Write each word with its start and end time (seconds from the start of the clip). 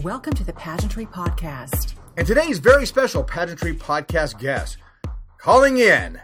Welcome 0.00 0.32
to 0.34 0.44
the 0.44 0.54
Pageantry 0.54 1.04
Podcast. 1.04 1.94
And 2.16 2.26
today's 2.26 2.58
very 2.58 2.86
special 2.86 3.22
Pageantry 3.22 3.74
Podcast 3.74 4.38
guest, 4.38 4.78
calling 5.38 5.76
in 5.76 6.18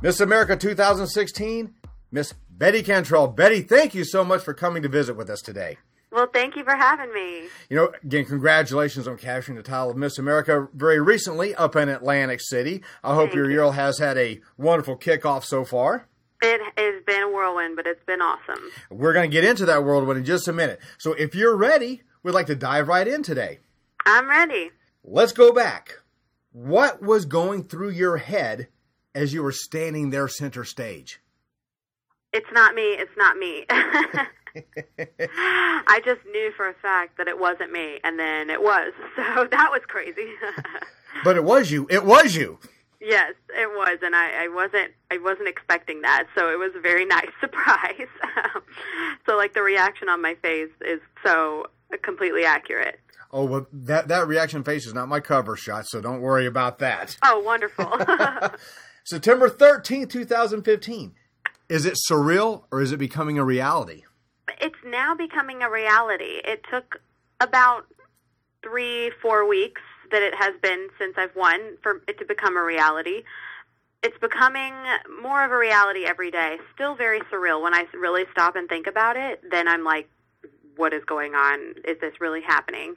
Miss 0.00 0.20
America 0.20 0.56
2016, 0.56 1.74
Miss 2.12 2.34
Betty 2.50 2.82
Cantrell. 2.84 3.26
Betty, 3.26 3.62
thank 3.62 3.94
you 3.94 4.04
so 4.04 4.24
much 4.24 4.42
for 4.42 4.54
coming 4.54 4.82
to 4.82 4.88
visit 4.88 5.16
with 5.16 5.28
us 5.28 5.40
today. 5.40 5.76
Well, 6.12 6.28
thank 6.32 6.54
you 6.54 6.62
for 6.62 6.76
having 6.76 7.12
me. 7.12 7.48
You 7.68 7.76
know, 7.76 7.92
again, 8.04 8.26
congratulations 8.26 9.08
on 9.08 9.16
capturing 9.18 9.56
the 9.56 9.64
title 9.64 9.90
of 9.90 9.96
Miss 9.96 10.16
America 10.16 10.68
very 10.72 11.00
recently 11.00 11.52
up 11.56 11.74
in 11.74 11.88
Atlantic 11.88 12.40
City. 12.40 12.82
I 13.02 13.14
hope 13.14 13.30
Thank 13.30 13.34
your 13.34 13.50
you. 13.50 13.62
year 13.62 13.72
has 13.72 13.98
had 13.98 14.16
a 14.16 14.40
wonderful 14.56 14.96
kickoff 14.96 15.42
so 15.44 15.64
far. 15.64 16.06
It 16.40 16.60
has 16.76 17.02
been 17.04 17.22
a 17.22 17.28
whirlwind, 17.28 17.74
but 17.74 17.86
it's 17.88 18.04
been 18.04 18.20
awesome. 18.20 18.62
We're 18.90 19.14
going 19.14 19.28
to 19.28 19.34
get 19.34 19.44
into 19.44 19.66
that 19.66 19.82
whirlwind 19.82 20.18
in 20.18 20.24
just 20.24 20.46
a 20.46 20.52
minute. 20.52 20.78
So 20.98 21.14
if 21.14 21.34
you're 21.34 21.56
ready, 21.56 22.02
we'd 22.24 22.32
like 22.32 22.46
to 22.46 22.56
dive 22.56 22.88
right 22.88 23.06
in 23.06 23.22
today. 23.22 23.60
I'm 24.04 24.28
ready. 24.28 24.72
Let's 25.04 25.32
go 25.32 25.52
back. 25.52 26.00
What 26.50 27.00
was 27.00 27.26
going 27.26 27.62
through 27.64 27.90
your 27.90 28.16
head 28.16 28.68
as 29.14 29.32
you 29.32 29.42
were 29.42 29.52
standing 29.52 30.10
there 30.10 30.26
center 30.26 30.64
stage? 30.64 31.20
It's 32.32 32.50
not 32.52 32.74
me. 32.74 32.82
It's 32.82 33.16
not 33.16 33.36
me. 33.36 33.64
I 33.70 34.26
just 36.04 36.20
knew 36.32 36.50
for 36.56 36.68
a 36.68 36.74
fact 36.74 37.18
that 37.18 37.28
it 37.28 37.38
wasn't 37.38 37.70
me, 37.72 38.00
and 38.02 38.18
then 38.18 38.50
it 38.50 38.62
was. 38.62 38.92
So 39.16 39.46
that 39.50 39.68
was 39.70 39.82
crazy. 39.86 40.28
But 41.22 41.36
it 41.36 41.44
was 41.44 41.70
you. 41.70 41.86
It 41.90 42.04
was 42.04 42.34
you. 42.34 42.58
yes, 43.00 43.34
it 43.50 43.68
was, 43.68 43.98
and 44.02 44.16
I, 44.16 44.46
I 44.46 44.48
wasn't. 44.48 44.90
I 45.12 45.18
wasn't 45.18 45.46
expecting 45.48 46.02
that. 46.02 46.26
So 46.34 46.50
it 46.50 46.58
was 46.58 46.72
a 46.74 46.80
very 46.80 47.04
nice 47.06 47.30
surprise. 47.40 48.08
so 49.24 49.36
like 49.36 49.54
the 49.54 49.62
reaction 49.62 50.08
on 50.08 50.20
my 50.20 50.34
face 50.34 50.70
is 50.80 51.00
so 51.24 51.66
completely 52.02 52.44
accurate. 52.44 53.00
Oh, 53.32 53.44
well, 53.44 53.66
that, 53.72 54.08
that 54.08 54.28
reaction 54.28 54.62
face 54.62 54.86
is 54.86 54.94
not 54.94 55.08
my 55.08 55.20
cover 55.20 55.56
shot, 55.56 55.86
so 55.86 56.00
don't 56.00 56.20
worry 56.20 56.46
about 56.46 56.78
that. 56.78 57.16
Oh, 57.24 57.40
wonderful. 57.40 57.86
September 59.04 59.48
13th, 59.48 60.10
2015. 60.10 61.14
Is 61.68 61.84
it 61.84 61.98
surreal 62.10 62.64
or 62.70 62.80
is 62.80 62.92
it 62.92 62.98
becoming 62.98 63.38
a 63.38 63.44
reality? 63.44 64.02
it's 64.60 64.76
now 64.84 65.14
becoming 65.14 65.62
a 65.62 65.70
reality. 65.70 66.40
It 66.44 66.64
took 66.70 67.00
about 67.40 67.86
three, 68.62 69.10
four 69.20 69.46
weeks 69.46 69.82
that 70.10 70.22
it 70.22 70.34
has 70.34 70.54
been 70.62 70.88
since 70.98 71.14
I've 71.16 71.34
won 71.34 71.76
for 71.82 72.02
it 72.08 72.18
to 72.18 72.24
become 72.24 72.56
a 72.56 72.62
reality. 72.62 73.24
It's 74.02 74.16
becoming 74.18 74.74
more 75.22 75.44
of 75.44 75.50
a 75.50 75.56
reality 75.58 76.04
every 76.04 76.30
day. 76.30 76.58
Still 76.74 76.94
very 76.94 77.20
surreal. 77.32 77.62
When 77.62 77.74
I 77.74 77.86
really 77.94 78.24
stop 78.32 78.56
and 78.56 78.68
think 78.68 78.86
about 78.86 79.16
it, 79.16 79.42
then 79.50 79.66
I'm 79.66 79.84
like, 79.84 80.08
what 80.76 80.92
is 80.92 81.04
going 81.04 81.34
on? 81.34 81.74
Is 81.86 81.98
this 82.00 82.20
really 82.20 82.42
happening? 82.42 82.94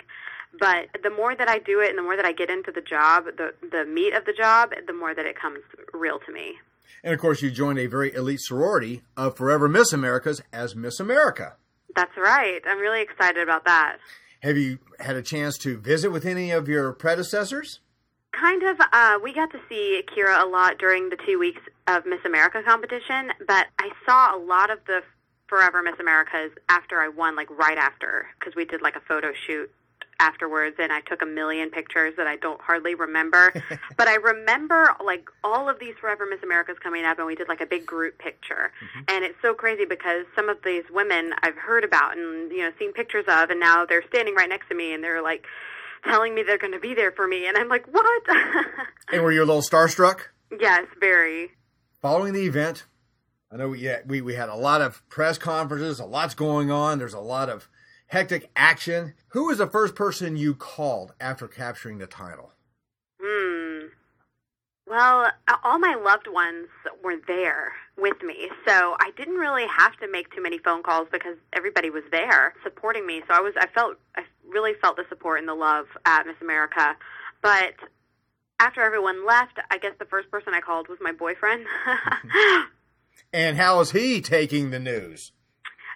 But 0.59 0.87
the 1.03 1.09
more 1.09 1.35
that 1.35 1.49
I 1.49 1.59
do 1.59 1.81
it 1.81 1.89
and 1.89 1.97
the 1.97 2.03
more 2.03 2.15
that 2.15 2.25
I 2.25 2.31
get 2.31 2.49
into 2.49 2.71
the 2.71 2.81
job, 2.81 3.25
the, 3.37 3.53
the 3.69 3.85
meat 3.85 4.13
of 4.13 4.25
the 4.25 4.33
job, 4.33 4.71
the 4.85 4.93
more 4.93 5.13
that 5.13 5.25
it 5.25 5.39
comes 5.39 5.59
real 5.93 6.19
to 6.25 6.31
me. 6.31 6.55
And 7.03 7.13
of 7.13 7.19
course, 7.19 7.41
you 7.41 7.51
joined 7.51 7.79
a 7.79 7.85
very 7.85 8.13
elite 8.13 8.41
sorority 8.41 9.03
of 9.15 9.37
Forever 9.37 9.67
Miss 9.67 9.93
Americas 9.93 10.41
as 10.51 10.75
Miss 10.75 10.99
America. 10.99 11.55
That's 11.95 12.15
right. 12.17 12.61
I'm 12.65 12.79
really 12.79 13.01
excited 13.01 13.43
about 13.43 13.65
that. 13.65 13.97
Have 14.41 14.57
you 14.57 14.79
had 14.99 15.15
a 15.15 15.21
chance 15.21 15.57
to 15.59 15.77
visit 15.77 16.11
with 16.11 16.25
any 16.25 16.51
of 16.51 16.67
your 16.67 16.91
predecessors? 16.93 17.79
Kind 18.31 18.63
of. 18.63 18.79
Uh, 18.93 19.17
we 19.23 19.33
got 19.33 19.51
to 19.51 19.59
see 19.67 20.03
Kira 20.15 20.43
a 20.43 20.47
lot 20.47 20.77
during 20.77 21.09
the 21.09 21.17
two 21.25 21.39
weeks 21.39 21.61
of 21.87 22.05
Miss 22.05 22.19
America 22.25 22.61
competition, 22.63 23.31
but 23.47 23.67
I 23.79 23.89
saw 24.05 24.35
a 24.35 24.39
lot 24.39 24.69
of 24.69 24.79
the 24.85 25.01
Forever 25.47 25.81
Miss 25.81 25.99
Americas 25.99 26.51
after 26.69 26.99
I 27.01 27.07
won, 27.07 27.35
like 27.35 27.49
right 27.49 27.77
after, 27.77 28.27
because 28.39 28.55
we 28.55 28.65
did 28.65 28.81
like 28.81 28.95
a 28.95 29.01
photo 29.01 29.31
shoot 29.45 29.71
afterwards, 30.19 30.77
and 30.79 30.91
I 30.91 31.01
took 31.01 31.21
a 31.21 31.25
million 31.25 31.69
pictures 31.69 32.13
that 32.17 32.27
I 32.27 32.37
don't 32.37 32.59
hardly 32.59 32.95
remember. 32.95 33.53
but 33.97 34.07
I 34.07 34.15
remember 34.15 34.95
like 35.03 35.29
all 35.43 35.69
of 35.69 35.79
these 35.79 35.95
Forever 35.99 36.25
Miss 36.29 36.41
Americas 36.43 36.77
coming 36.81 37.05
up, 37.05 37.17
and 37.17 37.27
we 37.27 37.35
did 37.35 37.47
like 37.47 37.61
a 37.61 37.65
big 37.65 37.85
group 37.85 38.17
picture. 38.19 38.71
Mm-hmm. 38.83 39.15
And 39.15 39.25
it's 39.25 39.37
so 39.41 39.53
crazy 39.53 39.85
because 39.85 40.25
some 40.35 40.49
of 40.49 40.57
these 40.63 40.83
women 40.91 41.33
I've 41.43 41.57
heard 41.57 41.83
about 41.83 42.17
and 42.17 42.51
you 42.51 42.59
know 42.59 42.71
seen 42.79 42.93
pictures 42.93 43.25
of, 43.27 43.49
and 43.49 43.59
now 43.59 43.85
they're 43.85 44.07
standing 44.09 44.35
right 44.35 44.49
next 44.49 44.69
to 44.69 44.75
me, 44.75 44.93
and 44.93 45.03
they're 45.03 45.21
like 45.21 45.45
telling 46.05 46.35
me 46.35 46.43
they're 46.43 46.57
going 46.57 46.73
to 46.73 46.79
be 46.79 46.93
there 46.93 47.11
for 47.11 47.27
me, 47.27 47.47
and 47.47 47.57
I'm 47.57 47.69
like, 47.69 47.85
what? 47.87 48.05
And 49.09 49.23
were 49.23 49.31
you 49.31 49.41
a 49.41 49.45
little 49.45 49.61
starstruck? 49.61 50.19
yes, 50.59 50.85
very. 50.99 51.51
Following 52.01 52.33
the 52.33 52.45
event, 52.45 52.83
I 53.51 53.55
know 53.55 53.69
we, 53.69 53.79
yeah, 53.79 53.99
we, 54.05 54.21
we 54.21 54.33
had 54.35 54.49
a 54.49 54.55
lot 54.55 54.81
of 54.81 55.07
press 55.09 55.37
conferences, 55.37 55.99
a 55.99 56.05
lot's 56.05 56.35
going 56.35 56.69
on, 56.69 56.99
there's 56.99 57.13
a 57.13 57.19
lot 57.19 57.49
of 57.49 57.69
hectic 58.07 58.49
action. 58.55 59.13
Who 59.29 59.47
was 59.47 59.59
the 59.59 59.67
first 59.67 59.95
person 59.95 60.35
you 60.35 60.53
called 60.53 61.13
after 61.19 61.47
capturing 61.47 61.97
the 61.99 62.07
title? 62.07 62.51
Hmm. 63.21 63.87
Well, 64.85 65.31
all 65.63 65.79
my 65.79 65.95
loved 65.95 66.27
ones 66.27 66.67
were 67.03 67.17
there 67.27 67.73
with 67.97 68.21
me, 68.21 68.49
so 68.65 68.95
I 68.99 69.11
didn't 69.17 69.35
really 69.35 69.65
have 69.67 69.95
to 69.97 70.11
make 70.11 70.33
too 70.33 70.41
many 70.41 70.57
phone 70.59 70.83
calls 70.83 71.07
because 71.11 71.35
everybody 71.53 71.89
was 71.89 72.03
there 72.11 72.53
supporting 72.63 73.05
me. 73.05 73.21
So 73.27 73.33
I 73.33 73.39
was, 73.39 73.53
I 73.57 73.67
felt, 73.67 73.97
I 74.15 74.23
really 74.47 74.73
felt 74.81 74.97
the 74.97 75.03
support 75.09 75.39
and 75.39 75.47
the 75.47 75.55
love 75.55 75.87
at 76.05 76.25
Miss 76.25 76.37
America. 76.41 76.95
But 77.41 77.75
after 78.59 78.81
everyone 78.81 79.25
left, 79.25 79.59
I 79.71 79.77
guess 79.77 79.93
the 79.99 80.05
first 80.05 80.31
person 80.31 80.53
I 80.53 80.61
called 80.61 80.87
was 80.89 80.99
my 81.01 81.11
boyfriend. 81.11 81.65
And 83.33 83.57
how 83.57 83.79
is 83.81 83.91
he 83.91 84.21
taking 84.21 84.71
the 84.71 84.79
news? 84.79 85.31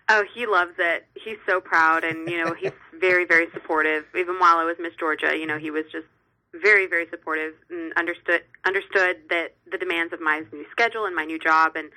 Oh, 0.09 0.23
he 0.33 0.45
loves 0.45 0.73
it. 0.77 1.05
He's 1.15 1.37
so 1.47 1.61
proud, 1.61 2.03
and 2.03 2.29
you 2.29 2.43
know, 2.43 2.53
he's 2.53 2.71
very, 2.99 3.25
very 3.25 3.47
supportive. 3.53 4.05
Even 4.17 4.39
while 4.39 4.57
I 4.57 4.63
was 4.63 4.75
Miss 4.79 4.93
Georgia, 4.99 5.35
you 5.37 5.45
know, 5.45 5.57
he 5.57 5.71
was 5.71 5.85
just 5.91 6.07
very, 6.53 6.85
very 6.85 7.07
supportive 7.09 7.53
and 7.69 7.93
understood 7.93 8.41
understood 8.65 9.17
that 9.29 9.55
the 9.71 9.77
demands 9.77 10.11
of 10.11 10.19
my 10.19 10.43
new 10.51 10.65
schedule 10.71 11.05
and 11.05 11.15
my 11.15 11.23
new 11.23 11.39
job, 11.39 11.75
and 11.75 11.89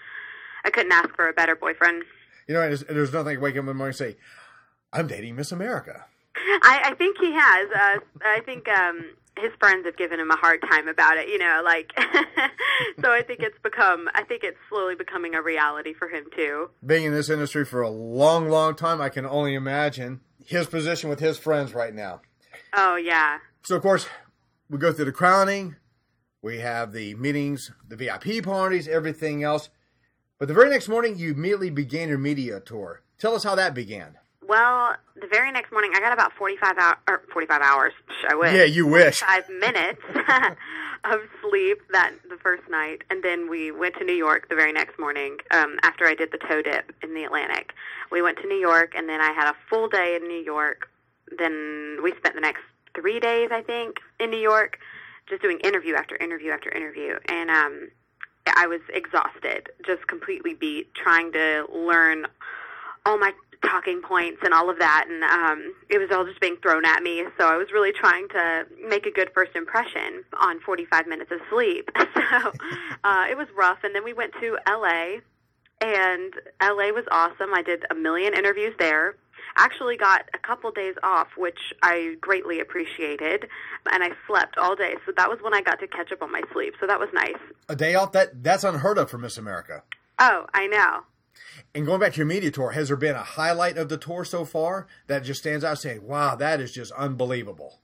I 0.64 0.70
couldn't 0.70 0.92
ask 0.92 1.14
for 1.16 1.28
a 1.28 1.32
better 1.32 1.56
boyfriend. 1.56 2.04
You 2.46 2.54
know, 2.54 2.60
there's, 2.60 2.84
there's 2.84 3.12
nothing 3.12 3.26
like 3.26 3.41
wake 3.41 3.54
up 3.54 3.60
in 3.60 3.66
the 3.66 3.74
morning 3.74 3.88
and 3.88 3.96
say, 3.96 4.16
I'm 4.92 5.06
dating 5.06 5.34
Miss 5.36 5.50
America. 5.50 6.04
I, 6.36 6.82
I 6.84 6.94
think 6.94 7.16
he 7.18 7.32
has. 7.32 7.68
Uh, 7.70 7.98
I 8.22 8.41
think 8.44 8.68
um, 8.68 9.06
his 9.39 9.53
friends 9.59 9.84
have 9.87 9.97
given 9.97 10.21
him 10.21 10.31
a 10.31 10.37
hard 10.37 10.61
time 10.62 10.89
about 10.89 11.17
it. 11.17 11.28
You 11.28 11.39
know, 11.39 11.62
like 11.65 11.93
so. 13.00 13.12
I 13.12 13.22
think 13.22 13.41
it's 13.41 13.59
become. 13.62 14.09
I 14.15 14.25
think 14.25 14.43
it's 14.45 14.59
slowly 14.69 14.95
becoming 14.95 15.34
a 15.34 15.43
reality 15.43 15.95
for 15.95 16.09
him 16.09 16.25
too. 16.34 16.71
Being 16.84 17.05
in 17.05 17.12
this 17.12 17.31
industry 17.31 17.65
for 17.65 17.83
a 17.83 17.91
long, 17.91 18.49
long 18.49 18.75
time, 18.75 19.00
I 19.00 19.09
can 19.09 19.27
only 19.27 19.55
imagine 19.55 20.21
his 20.45 20.67
position 20.67 21.11
with 21.11 21.21
his 21.21 21.39
friends 21.39 21.75
right 21.75 21.95
now. 21.95 22.21
Oh 22.75 22.97
yeah. 22.97 23.39
So, 23.62 23.77
of 23.77 23.83
course, 23.83 24.06
we 24.69 24.78
go 24.78 24.93
through 24.93 25.06
the 25.06 25.12
crowning, 25.12 25.77
we 26.43 26.59
have 26.59 26.93
the 26.93 27.15
meetings, 27.15 27.71
the 27.89 27.97
VIP 27.97 28.45
parties, 28.45 28.87
everything 28.87 29.43
else. 29.43 29.71
But 30.39 30.49
the 30.49 30.55
very 30.55 30.69
next 30.69 30.89
morning, 30.89 31.16
you 31.16 31.33
immediately 31.33 31.71
began 31.71 32.09
your 32.09 32.19
media 32.19 32.61
tour. 32.61 33.03
Tell 33.19 33.34
us 33.34 33.45
how 33.45 33.55
that 33.55 33.72
began. 33.72 34.16
Well, 34.47 34.97
the 35.15 35.27
very 35.27 35.50
next 35.53 35.72
morning, 35.72 35.93
I 35.94 36.00
got 36.00 36.12
about 36.12 36.32
forty-five 36.32 36.77
hour, 36.78 36.97
or 37.09 37.22
forty-five 37.32 37.62
hours. 37.62 37.93
I 38.28 38.34
wish. 38.34 38.55
Yeah, 38.55 38.65
you 38.65 38.87
wish. 38.87 39.21
Five 39.21 39.49
minutes 39.49 40.00
of 41.05 41.21
sleep 41.43 41.78
that 41.93 42.12
the 42.28 42.37
first 42.37 42.69
night, 42.69 43.03
and 43.10 43.22
then 43.22 43.49
we 43.49 43.71
went 43.71 43.94
to 43.97 44.04
New 44.04 44.15
York 44.15 44.49
the 44.49 44.54
very 44.54 44.72
next 44.72 44.99
morning. 44.99 45.38
Um, 45.50 45.77
after 45.83 46.06
I 46.06 46.15
did 46.15 46.31
the 46.33 46.38
toe 46.38 46.62
dip 46.62 46.93
in 47.03 47.15
the 47.15 47.25
Atlantic, 47.25 47.72
we 48.10 48.22
went 48.22 48.38
to 48.38 48.47
New 48.47 48.59
York, 48.59 48.94
and 48.97 49.09
then 49.09 49.21
I 49.21 49.33
had 49.33 49.50
a 49.50 49.54
full 49.71 49.88
day 49.88 50.19
in 50.21 50.28
New 50.28 50.43
York. 50.43 50.88
Then 51.38 51.99
we 52.03 52.12
spent 52.16 52.34
the 52.34 52.41
next 52.41 52.62
three 52.94 53.21
days, 53.21 53.49
I 53.50 53.62
think, 53.62 53.99
in 54.21 54.31
New 54.31 54.38
York, 54.38 54.78
just 55.28 55.43
doing 55.43 55.59
interview 55.60 55.94
after 55.94 56.16
interview 56.16 56.50
after 56.50 56.71
interview, 56.71 57.16
and 57.28 57.50
um, 57.50 57.88
I 58.56 58.66
was 58.66 58.81
exhausted, 58.93 59.71
just 59.87 60.06
completely 60.06 60.54
beat, 60.54 60.94
trying 60.94 61.33
to 61.33 61.66
learn 61.72 62.27
all 63.06 63.19
my 63.19 63.33
talking 63.66 64.00
points 64.02 64.38
and 64.44 64.52
all 64.54 64.69
of 64.70 64.78
that 64.78 65.06
and 65.09 65.22
um 65.24 65.74
it 65.91 65.98
was 65.98 66.10
all 66.12 66.24
just 66.24 66.41
being 66.41 66.56
thrown 66.62 66.84
at 66.84 67.03
me. 67.03 67.24
So 67.39 67.47
i 67.48 67.56
was 67.56 67.68
really 67.72 67.92
trying 67.92 68.28
to 68.28 68.66
make 68.89 69.06
a 69.06 69.10
good 69.10 69.30
first 69.34 69.54
impression 69.56 70.24
on 70.41 70.60
45 70.60 71.06
minutes 71.06 71.30
of 71.33 71.41
sleep. 71.50 71.91
So 72.30 72.53
uh 73.04 73.27
it 73.30 73.36
was 73.36 73.47
rough. 73.56 73.78
And 73.84 73.94
then 73.94 74.03
we 74.04 74.12
went 74.12 74.33
to 74.41 74.56
la 74.66 75.18
and 75.80 76.33
la 76.62 76.89
was 76.92 77.04
awesome. 77.10 77.53
I 77.54 77.62
did 77.62 77.84
a 77.91 77.94
million 77.94 78.34
interviews 78.34 78.74
there. 78.78 79.16
Actually 79.56 79.97
got 79.97 80.22
a 80.34 80.39
couple 80.39 80.71
days 80.72 80.94
off 81.03 81.28
which 81.36 81.72
i 81.83 82.16
greatly 82.21 82.60
appreciated 82.60 83.47
and 83.92 84.03
i 84.03 84.10
slept 84.27 84.56
all 84.59 84.74
day. 84.74 84.94
So 85.06 85.12
that 85.16 85.28
was 85.28 85.39
when 85.42 85.54
i 85.54 85.60
got 85.60 85.78
to 85.80 85.86
catch 85.86 86.10
up 86.12 86.22
on 86.22 86.33
my 86.33 86.42
sleep. 86.53 86.74
So 86.80 86.86
that 86.86 86.98
was 86.98 87.09
nice. 87.12 87.39
A 87.68 87.77
day 87.77 87.94
off, 87.94 88.12
that 88.12 88.42
that's 88.42 88.65
unheard 88.65 88.98
of 88.98 89.10
for 89.10 89.18
Miss 89.18 89.36
America. 89.39 89.83
oh 90.18 90.47
i 90.54 90.66
know 90.66 91.03
And 91.75 91.86
going 91.86 92.01
back 92.01 92.13
to 92.13 92.19
your 92.19 92.27
media 92.27 92.51
tour, 92.51 92.71
has 92.71 92.89
there 92.89 92.97
been 92.97 93.16
a 93.16 93.22
highlight 93.22 93.77
of 93.77 93.89
the 93.89 93.97
tour 93.97 94.25
so 94.25 94.45
far 94.45 94.86
that 95.07 95.25
just 95.25 95.41
stands 95.41 95.65
out 95.65 95.78
saying, 95.78 96.07
wow, 96.07 96.34
that 96.36 96.60
is 96.60 96.72
just 96.72 96.92
unbelievable? 96.92 97.81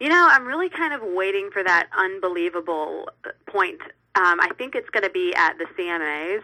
You 0.00 0.08
know, 0.08 0.28
I'm 0.30 0.44
really 0.44 0.68
kind 0.68 0.92
of 0.92 1.00
waiting 1.02 1.50
for 1.52 1.62
that 1.62 1.88
unbelievable 1.96 3.08
point. 3.46 3.80
Um, 4.16 4.40
I 4.40 4.50
think 4.58 4.74
it's 4.74 4.90
going 4.90 5.04
to 5.04 5.10
be 5.10 5.32
at 5.36 5.54
the 5.58 5.66
CMAs. 5.76 6.42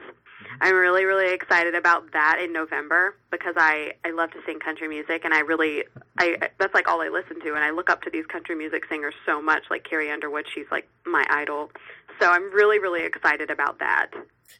I'm 0.60 0.74
really, 0.74 1.04
really 1.04 1.32
excited 1.32 1.74
about 1.74 2.12
that 2.12 2.40
in 2.42 2.52
November 2.52 3.16
because 3.30 3.54
I 3.56 3.92
I 4.04 4.10
love 4.10 4.30
to 4.32 4.38
sing 4.44 4.58
country 4.58 4.88
music 4.88 5.24
and 5.24 5.32
I 5.32 5.40
really 5.40 5.84
I 6.18 6.36
that's 6.58 6.74
like 6.74 6.88
all 6.88 7.00
I 7.00 7.08
listen 7.08 7.40
to 7.42 7.54
and 7.54 7.64
I 7.64 7.70
look 7.70 7.88
up 7.88 8.02
to 8.02 8.10
these 8.10 8.26
country 8.26 8.54
music 8.54 8.84
singers 8.88 9.14
so 9.24 9.40
much 9.40 9.64
like 9.70 9.84
Carrie 9.84 10.10
Underwood 10.10 10.46
she's 10.52 10.66
like 10.70 10.88
my 11.06 11.24
idol 11.30 11.70
so 12.20 12.30
I'm 12.30 12.52
really 12.52 12.78
really 12.78 13.04
excited 13.04 13.50
about 13.50 13.78
that. 13.78 14.10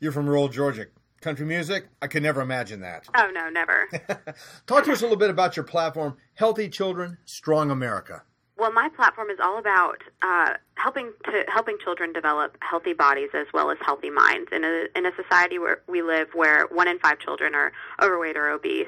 You're 0.01 0.13
from 0.13 0.27
rural 0.27 0.49
Georgia. 0.49 0.87
Country 1.21 1.45
music? 1.45 1.87
I 2.01 2.07
could 2.07 2.23
never 2.23 2.41
imagine 2.41 2.81
that. 2.81 3.07
Oh 3.15 3.31
no, 3.33 3.51
never. 3.51 3.89
Talk 4.67 4.85
to 4.85 4.93
us 4.93 5.01
a 5.01 5.03
little 5.03 5.19
bit 5.19 5.29
about 5.29 5.55
your 5.55 5.65
platform, 5.65 6.17
Healthy 6.35 6.71
Children, 6.71 7.19
Strong 7.27 7.71
America. 7.71 8.23
Well, 8.57 8.73
my 8.73 8.89
platform 8.95 9.31
is 9.31 9.39
all 9.43 9.59
about 9.59 10.03
uh, 10.23 10.55
helping 10.75 11.13
to 11.25 11.45
helping 11.49 11.77
children 11.83 12.15
develop 12.15 12.57
healthy 12.61 12.95
bodies 12.95 13.31
as 13.35 13.47
well 13.53 13.71
as 13.71 13.77
healthy 13.83 14.11
minds 14.11 14.49
in 14.51 14.65
a 14.65 14.87
in 14.95 15.05
a 15.05 15.11
society 15.15 15.59
where 15.59 15.83
we 15.87 16.01
live 16.01 16.29
where 16.33 16.67
one 16.71 16.89
in 16.89 16.99
five 16.99 17.19
children 17.19 17.55
are 17.55 17.73
overweight 18.03 18.37
or 18.37 18.49
obese, 18.49 18.87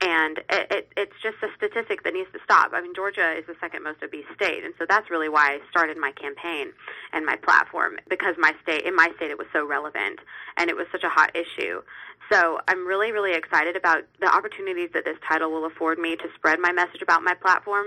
and 0.00 0.38
it, 0.50 0.66
it, 0.70 0.92
it's 0.96 1.18
just 1.22 1.36
a 1.42 1.48
statistic 1.56 2.04
that 2.04 2.14
needs 2.14 2.30
to 2.32 2.38
stop. 2.44 2.70
I 2.72 2.80
mean, 2.80 2.94
Georgia 2.94 3.34
is 3.36 3.46
the 3.46 3.56
second 3.60 3.82
most 3.82 4.02
obese 4.02 4.26
state, 4.34 4.64
and 4.64 4.72
so 4.78 4.86
that's 4.88 5.10
really 5.10 5.28
why 5.28 5.58
I 5.58 5.70
started 5.70 5.96
my 5.98 6.12
campaign 6.12 6.72
and 7.12 7.26
my 7.26 7.36
platform 7.36 7.96
because 8.08 8.36
my 8.38 8.52
state 8.62 8.82
in 8.82 8.94
my 8.94 9.10
state 9.16 9.30
it 9.30 9.38
was 9.38 9.48
so 9.52 9.66
relevant 9.66 10.20
and 10.56 10.70
it 10.70 10.76
was 10.76 10.86
such 10.92 11.02
a 11.02 11.08
hot 11.08 11.34
issue. 11.34 11.82
So 12.30 12.60
I'm 12.68 12.86
really 12.86 13.10
really 13.10 13.34
excited 13.34 13.76
about 13.76 14.04
the 14.20 14.32
opportunities 14.32 14.90
that 14.94 15.04
this 15.04 15.18
title 15.26 15.50
will 15.50 15.66
afford 15.66 15.98
me 15.98 16.14
to 16.16 16.28
spread 16.36 16.60
my 16.60 16.72
message 16.72 17.02
about 17.02 17.22
my 17.22 17.34
platform 17.34 17.86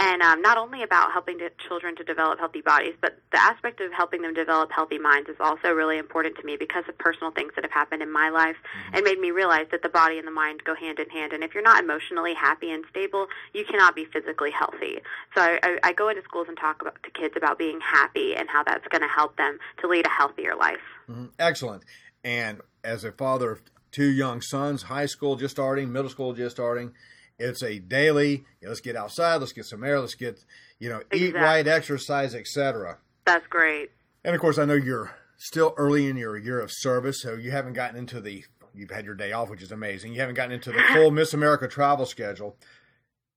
and 0.00 0.22
um, 0.22 0.40
not 0.42 0.56
only 0.56 0.82
about 0.82 1.12
helping 1.12 1.38
to 1.38 1.50
children 1.66 1.96
to 1.96 2.04
develop 2.04 2.38
healthy 2.38 2.60
bodies, 2.60 2.94
but 3.00 3.18
the 3.32 3.40
aspect 3.40 3.80
of 3.80 3.92
helping 3.92 4.22
them 4.22 4.32
develop 4.32 4.70
healthy 4.70 4.98
minds 4.98 5.28
is 5.28 5.36
also 5.40 5.72
really 5.72 5.98
important 5.98 6.36
to 6.36 6.44
me 6.44 6.56
because 6.56 6.84
of 6.88 6.96
personal 6.98 7.32
things 7.32 7.52
that 7.56 7.64
have 7.64 7.72
happened 7.72 8.02
in 8.02 8.12
my 8.12 8.28
life 8.28 8.56
mm-hmm. 8.56 8.94
and 8.94 9.04
made 9.04 9.18
me 9.18 9.32
realize 9.32 9.66
that 9.72 9.82
the 9.82 9.88
body 9.88 10.18
and 10.18 10.26
the 10.26 10.32
mind 10.32 10.62
go 10.64 10.74
hand 10.74 11.00
in 11.00 11.10
hand. 11.10 11.32
And 11.32 11.42
if 11.42 11.52
you're 11.52 11.64
not 11.64 11.82
emotionally 11.82 12.34
happy 12.34 12.70
and 12.70 12.84
stable, 12.90 13.26
you 13.52 13.64
cannot 13.64 13.96
be 13.96 14.04
physically 14.04 14.52
healthy. 14.52 15.00
So 15.34 15.42
I, 15.42 15.58
I, 15.62 15.78
I 15.82 15.92
go 15.92 16.08
into 16.08 16.22
schools 16.22 16.46
and 16.48 16.56
talk 16.56 16.80
about, 16.80 17.02
to 17.02 17.10
kids 17.10 17.34
about 17.36 17.58
being 17.58 17.80
happy 17.80 18.36
and 18.36 18.48
how 18.48 18.62
that's 18.62 18.86
going 18.88 19.02
to 19.02 19.08
help 19.08 19.36
them 19.36 19.58
to 19.80 19.88
lead 19.88 20.06
a 20.06 20.10
healthier 20.10 20.54
life. 20.54 20.78
Mm-hmm. 21.08 21.26
Excellent. 21.40 21.84
And 22.22 22.60
as 22.84 23.02
a 23.02 23.10
father 23.10 23.50
of 23.50 23.62
two 23.90 24.06
young 24.08 24.42
sons, 24.42 24.84
high 24.84 25.06
school 25.06 25.34
just 25.34 25.56
starting, 25.56 25.92
middle 25.92 26.10
school 26.10 26.34
just 26.34 26.54
starting, 26.54 26.92
it's 27.38 27.62
a 27.62 27.78
daily. 27.78 28.30
You 28.30 28.44
know, 28.62 28.68
let's 28.68 28.80
get 28.80 28.96
outside. 28.96 29.36
Let's 29.36 29.52
get 29.52 29.66
some 29.66 29.84
air. 29.84 30.00
Let's 30.00 30.14
get 30.14 30.44
you 30.78 30.88
know 30.88 30.98
exactly. 31.10 31.28
eat 31.28 31.34
right, 31.34 31.66
exercise, 31.66 32.34
etc. 32.34 32.98
That's 33.24 33.46
great. 33.46 33.90
And 34.24 34.34
of 34.34 34.40
course, 34.40 34.58
I 34.58 34.64
know 34.64 34.74
you're 34.74 35.14
still 35.36 35.74
early 35.76 36.08
in 36.08 36.16
your 36.16 36.36
year 36.36 36.60
of 36.60 36.70
service, 36.72 37.22
so 37.22 37.34
you 37.34 37.50
haven't 37.50 37.74
gotten 37.74 37.96
into 37.96 38.20
the. 38.20 38.44
You've 38.74 38.90
had 38.90 39.06
your 39.06 39.14
day 39.14 39.32
off, 39.32 39.50
which 39.50 39.62
is 39.62 39.72
amazing. 39.72 40.12
You 40.12 40.20
haven't 40.20 40.36
gotten 40.36 40.52
into 40.52 40.70
the 40.70 40.82
full 40.92 41.10
Miss 41.12 41.34
America 41.34 41.66
travel 41.66 42.06
schedule. 42.06 42.56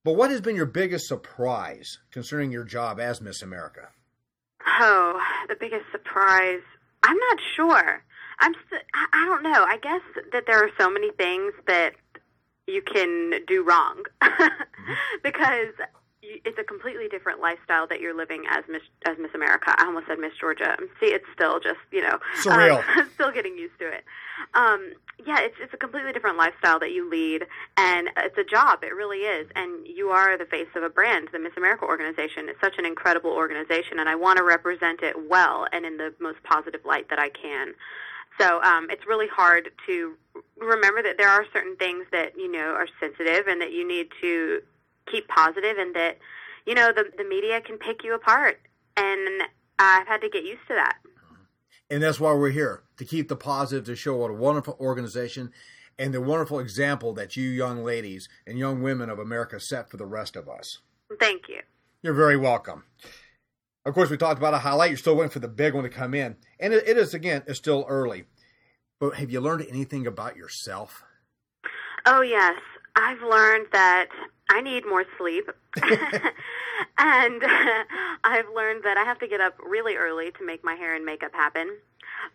But 0.04 0.14
what 0.14 0.30
has 0.32 0.42
been 0.42 0.56
your 0.56 0.66
biggest 0.66 1.08
surprise 1.08 2.00
concerning 2.12 2.52
your 2.52 2.64
job 2.64 3.00
as 3.00 3.22
Miss 3.22 3.42
America? 3.42 3.90
Oh, 4.80 5.20
the 5.48 5.56
biggest 5.60 5.86
surprise. 5.92 6.62
I'm 7.04 7.18
not 7.18 7.40
sure. 7.56 8.04
I'm. 8.40 8.54
St- 8.70 8.84
I 9.14 9.26
don't 9.26 9.44
know. 9.44 9.64
I 9.64 9.78
guess 9.78 10.02
that 10.32 10.44
there 10.48 10.64
are 10.64 10.72
so 10.80 10.90
many 10.90 11.12
things 11.12 11.54
that 11.68 11.94
you 12.72 12.82
can 12.82 13.44
do 13.48 13.64
wrong 13.64 14.04
mm-hmm. 14.22 14.64
because 15.24 15.74
it's 16.46 16.58
a 16.58 16.64
completely 16.64 17.08
different 17.08 17.42
lifestyle 17.42 17.88
that 17.88 18.00
you're 18.00 18.16
living 18.16 18.44
as 18.50 18.64
Miss 18.70 18.82
as 19.06 19.18
Miss 19.20 19.32
America. 19.34 19.74
I 19.78 19.86
almost 19.86 20.08
said 20.08 20.20
Miss 20.20 20.34
Georgia. 20.40 20.78
See, 21.00 21.08
it's 21.08 21.26
still 21.34 21.60
just 21.60 21.80
you 21.92 22.02
know 22.02 22.20
surreal. 22.44 22.84
Um, 22.98 23.10
still 23.14 23.32
getting 23.32 23.58
used 23.58 23.78
to 23.80 23.88
it. 23.88 24.04
Um, 24.54 24.94
yeah, 25.26 25.40
it's 25.40 25.56
it's 25.60 25.74
a 25.74 25.78
completely 25.78 26.14
different 26.14 26.38
lifestyle 26.38 26.80
that 26.80 26.92
you 26.92 27.10
lead, 27.10 27.46
and 27.78 28.10
it's 28.18 28.38
a 28.38 28.44
job. 28.44 28.84
It 28.84 28.96
really 28.96 29.20
is, 29.20 29.48
and 29.56 29.86
you 29.86 30.10
are 30.10 30.38
the 30.38 30.46
face 30.46 30.70
of 30.76 30.84
a 30.84 30.90
brand. 30.90 31.30
The 31.32 31.40
Miss 31.40 31.54
America 31.58 31.86
organization 31.86 32.50
is 32.50 32.56
such 32.62 32.78
an 32.78 32.86
incredible 32.86 33.32
organization, 33.32 34.00
and 34.00 34.08
I 34.08 34.16
want 34.16 34.38
to 34.38 34.44
represent 34.44 35.02
it 35.02 35.16
well 35.30 35.68
and 35.72 35.86
in 35.86 35.98
the 35.98 36.14
most 36.20 36.42
positive 36.44 36.82
light 36.86 37.10
that 37.10 37.20
I 37.20 37.30
can. 37.30 37.74
So 38.40 38.62
um, 38.62 38.88
it's 38.90 39.06
really 39.06 39.28
hard 39.28 39.70
to 39.88 40.14
remember 40.62 41.04
that 41.04 41.18
there 41.18 41.30
are 41.30 41.46
certain 41.52 41.76
things 41.78 42.06
that 42.12 42.38
you 42.38 42.52
know 42.52 42.74
are 42.76 42.88
sensitive 43.00 43.48
and 43.48 43.62
that 43.62 43.72
you 43.72 43.88
need 43.88 44.10
to 44.22 44.62
keep 45.10 45.28
positive, 45.28 45.78
and 45.78 45.96
that 45.96 46.18
you 46.66 46.76
know 46.76 46.92
the 46.92 47.06
the 47.18 47.24
media 47.24 47.62
can 47.62 47.78
pick 47.78 48.04
you 48.04 48.14
apart, 48.14 48.60
and 48.98 49.44
I've 49.80 50.08
had 50.08 50.22
to 50.22 50.30
get 50.30 50.44
used 50.44 50.68
to 50.68 50.76
that. 50.76 50.98
And 51.90 52.02
that's 52.02 52.22
why 52.22 52.34
we're 52.34 52.52
here 52.52 52.84
to 52.98 53.04
keep 53.04 53.28
the 53.28 53.36
positive, 53.36 53.84
to 53.86 53.96
show 53.98 54.16
what 54.16 54.32
a 54.32 54.34
wonderful 54.34 54.78
organization 54.80 55.52
and 56.00 56.14
the 56.14 56.22
wonderful 56.22 56.60
example 56.60 57.14
that 57.14 57.36
you 57.36 57.50
young 57.50 57.84
ladies 57.84 58.30
and 58.48 58.58
young 58.58 58.82
women 58.82 59.10
of 59.10 59.20
America 59.20 59.60
set 59.60 59.90
for 59.90 59.98
the 59.98 60.06
rest 60.06 60.38
of 60.38 60.48
us. 60.48 60.80
Thank 61.20 61.50
you. 61.50 61.60
You're 62.02 62.14
very 62.14 62.38
welcome. 62.38 62.86
Of 63.86 63.94
course, 63.94 64.10
we 64.10 64.18
talked 64.18 64.38
about 64.38 64.54
a 64.54 64.60
highlight. 64.60 64.92
You're 64.92 64.98
still 64.98 65.16
waiting 65.16 65.32
for 65.32 65.40
the 65.40 65.48
big 65.48 65.74
one 65.74 65.84
to 65.84 65.90
come 65.90 66.14
in. 66.14 66.38
And 66.60 66.74
it, 66.74 66.88
it 66.88 66.98
is, 66.98 67.14
again, 67.14 67.44
it's 67.46 67.58
still 67.58 67.86
early. 67.90 68.24
But 69.02 69.16
have 69.16 69.32
you 69.32 69.42
learned 69.42 69.66
anything 69.68 70.06
about 70.06 70.38
yourself? 70.38 71.04
Oh, 72.06 72.22
yes. 72.22 72.60
I've 72.96 73.22
learned 73.24 73.66
that 73.74 74.10
I 74.52 74.62
need 74.62 74.86
more 74.86 75.06
sleep. 75.18 75.50
and 77.00 77.42
I've 78.24 78.46
learned 78.56 78.84
that 78.84 78.98
I 78.98 79.04
have 79.04 79.18
to 79.20 79.28
get 79.28 79.42
up 79.42 79.56
really 79.68 79.96
early 79.96 80.30
to 80.38 80.46
make 80.46 80.64
my 80.64 80.76
hair 80.76 80.96
and 80.96 81.04
makeup 81.04 81.34
happen. 81.34 81.78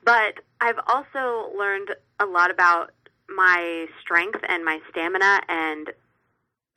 But 0.05 0.41
I've 0.61 0.81
also 0.89 1.57
learned 1.57 1.91
a 2.19 2.27
lot 2.27 2.51
about 2.51 2.91
my 3.29 3.87
strength 4.01 4.41
and 4.49 4.65
my 4.65 4.81
stamina 4.91 5.43
and 5.49 5.93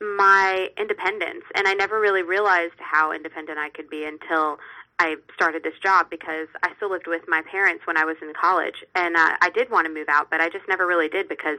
my 0.00 0.68
independence. 0.78 1.42
And 1.56 1.66
I 1.66 1.74
never 1.74 1.98
really 1.98 2.22
realized 2.22 2.78
how 2.78 3.10
independent 3.10 3.58
I 3.58 3.70
could 3.70 3.90
be 3.90 4.04
until 4.04 4.58
I 5.00 5.16
started 5.34 5.62
this 5.62 5.78
job 5.82 6.10
because 6.10 6.46
I 6.62 6.74
still 6.76 6.90
lived 6.90 7.06
with 7.06 7.22
my 7.26 7.40
parents 7.50 7.86
when 7.86 7.96
I 7.96 8.04
was 8.04 8.16
in 8.20 8.34
college. 8.38 8.84
And 8.94 9.16
uh, 9.16 9.32
I 9.40 9.48
did 9.48 9.70
want 9.70 9.86
to 9.86 9.92
move 9.92 10.08
out, 10.10 10.30
but 10.30 10.42
I 10.42 10.50
just 10.50 10.68
never 10.68 10.86
really 10.86 11.08
did 11.08 11.26
because 11.26 11.58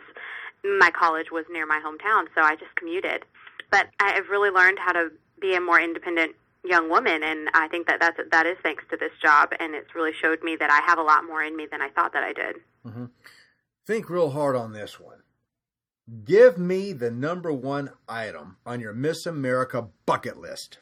my 0.64 0.92
college 0.92 1.32
was 1.32 1.44
near 1.52 1.66
my 1.66 1.82
hometown, 1.84 2.28
so 2.36 2.44
I 2.44 2.56
just 2.56 2.76
commuted. 2.76 3.26
But 3.72 3.88
I've 4.00 4.30
really 4.30 4.52
learned 4.52 4.78
how 4.78 4.92
to 4.92 5.12
be 5.40 5.56
a 5.56 5.60
more 5.60 5.82
independent 5.82 6.36
young 6.64 6.88
woman 6.88 7.24
and 7.24 7.50
I 7.56 7.68
think 7.70 7.88
that 7.88 8.00
that's 8.00 8.20
that 8.30 8.46
is 8.46 8.56
thanks 8.62 8.84
to 8.92 8.98
this 8.98 9.14
job 9.20 9.52
and 9.60 9.74
it's 9.74 9.96
really 9.96 10.14
showed 10.14 10.44
me 10.44 10.56
that 10.58 10.70
I 10.70 10.80
have 10.88 11.00
a 11.00 11.02
lot 11.02 11.26
more 11.26 11.42
in 11.42 11.58
me 11.58 11.66
than 11.66 11.82
I 11.82 11.90
thought 11.90 12.14
that 12.14 12.22
I 12.22 12.34
did. 12.34 12.58
Mm-hmm. 12.86 13.06
Think 13.88 14.12
real 14.12 14.30
hard 14.30 14.56
on 14.56 14.72
this 14.72 15.00
one. 15.00 15.24
Give 16.24 16.60
me 16.60 16.94
the 16.94 17.10
number 17.10 17.52
one 17.52 17.90
item 18.08 18.58
on 18.64 18.80
your 18.80 18.94
Miss 18.94 19.25
America 19.25 19.88
bucket 20.06 20.38
list. 20.38 20.77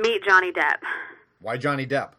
Meet 0.00 0.24
Johnny 0.24 0.52
Depp. 0.52 0.78
Why 1.40 1.56
Johnny 1.56 1.86
Depp? 1.86 2.10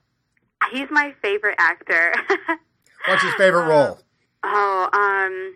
He's 0.71 0.87
my 0.89 1.13
favorite 1.21 1.55
actor. 1.57 2.13
What's 3.07 3.23
his 3.23 3.33
favorite 3.35 3.67
role? 3.67 3.99
Oh, 4.43 4.89
um, 4.93 5.55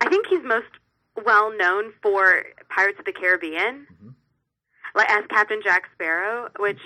I 0.00 0.08
think 0.08 0.26
he's 0.26 0.42
most 0.44 0.66
well 1.24 1.56
known 1.56 1.92
for 2.02 2.44
Pirates 2.68 2.98
of 2.98 3.04
the 3.04 3.12
Caribbean. 3.12 3.86
Mm-hmm 3.92 4.08
like 4.94 5.10
as 5.10 5.24
Captain 5.28 5.60
Jack 5.62 5.84
Sparrow, 5.94 6.48
which 6.58 6.78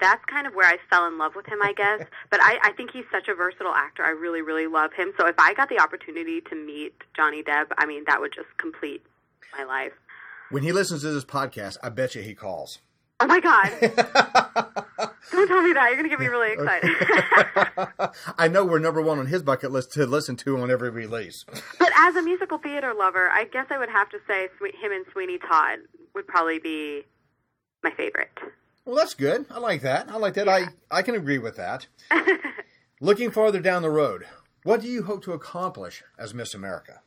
that's 0.00 0.24
kind 0.26 0.46
of 0.46 0.54
where 0.54 0.68
I 0.68 0.78
fell 0.90 1.06
in 1.06 1.18
love 1.18 1.32
with 1.36 1.46
him, 1.46 1.60
I 1.62 1.72
guess. 1.72 2.06
but 2.30 2.40
I, 2.42 2.58
I 2.62 2.72
think 2.72 2.90
he's 2.90 3.04
such 3.12 3.28
a 3.28 3.34
versatile 3.34 3.74
actor. 3.74 4.04
I 4.04 4.10
really, 4.10 4.42
really 4.42 4.66
love 4.66 4.92
him. 4.92 5.12
So 5.18 5.26
if 5.26 5.36
I 5.38 5.54
got 5.54 5.68
the 5.68 5.78
opportunity 5.78 6.40
to 6.40 6.54
meet 6.54 6.94
Johnny 7.16 7.42
Depp, 7.42 7.66
I 7.78 7.86
mean, 7.86 8.04
that 8.06 8.20
would 8.20 8.32
just 8.32 8.48
complete 8.58 9.04
my 9.56 9.64
life. 9.64 9.92
When 10.50 10.62
he 10.62 10.72
listens 10.72 11.02
to 11.02 11.12
this 11.12 11.24
podcast, 11.24 11.78
I 11.82 11.88
bet 11.88 12.14
you 12.14 12.22
he 12.22 12.34
calls. 12.34 12.80
Oh 13.22 13.26
my 13.26 13.38
god! 13.38 13.70
Don't 15.30 15.46
tell 15.46 15.62
me 15.62 15.72
that. 15.74 15.86
You're 15.90 15.96
going 15.96 16.02
to 16.02 16.08
get 16.08 16.18
me 16.18 16.26
really 16.26 16.52
excited. 16.54 16.90
I 18.38 18.48
know 18.48 18.64
we're 18.64 18.80
number 18.80 19.00
one 19.00 19.20
on 19.20 19.26
his 19.26 19.44
bucket 19.44 19.70
list 19.70 19.92
to 19.92 20.06
listen 20.06 20.34
to 20.38 20.58
on 20.58 20.72
every 20.72 20.90
release. 20.90 21.44
But 21.78 21.90
as 21.96 22.16
a 22.16 22.22
musical 22.22 22.58
theater 22.58 22.92
lover, 22.92 23.30
I 23.30 23.44
guess 23.44 23.66
I 23.70 23.78
would 23.78 23.90
have 23.90 24.10
to 24.10 24.18
say 24.26 24.48
him 24.60 24.90
and 24.90 25.06
Sweeney 25.12 25.38
Todd 25.38 25.78
would 26.16 26.26
probably 26.26 26.58
be 26.58 27.04
my 27.84 27.92
favorite. 27.92 28.36
Well, 28.84 28.96
that's 28.96 29.14
good. 29.14 29.46
I 29.50 29.60
like 29.60 29.82
that. 29.82 30.08
I 30.10 30.16
like 30.16 30.34
that. 30.34 30.46
Yeah. 30.46 30.66
I, 30.90 30.98
I 30.98 31.02
can 31.02 31.14
agree 31.14 31.38
with 31.38 31.56
that. 31.56 31.86
Looking 33.00 33.30
farther 33.30 33.60
down 33.60 33.82
the 33.82 33.90
road, 33.90 34.24
what 34.64 34.80
do 34.80 34.88
you 34.88 35.04
hope 35.04 35.22
to 35.24 35.32
accomplish 35.32 36.02
as 36.18 36.34
Miss 36.34 36.54
America? 36.54 37.02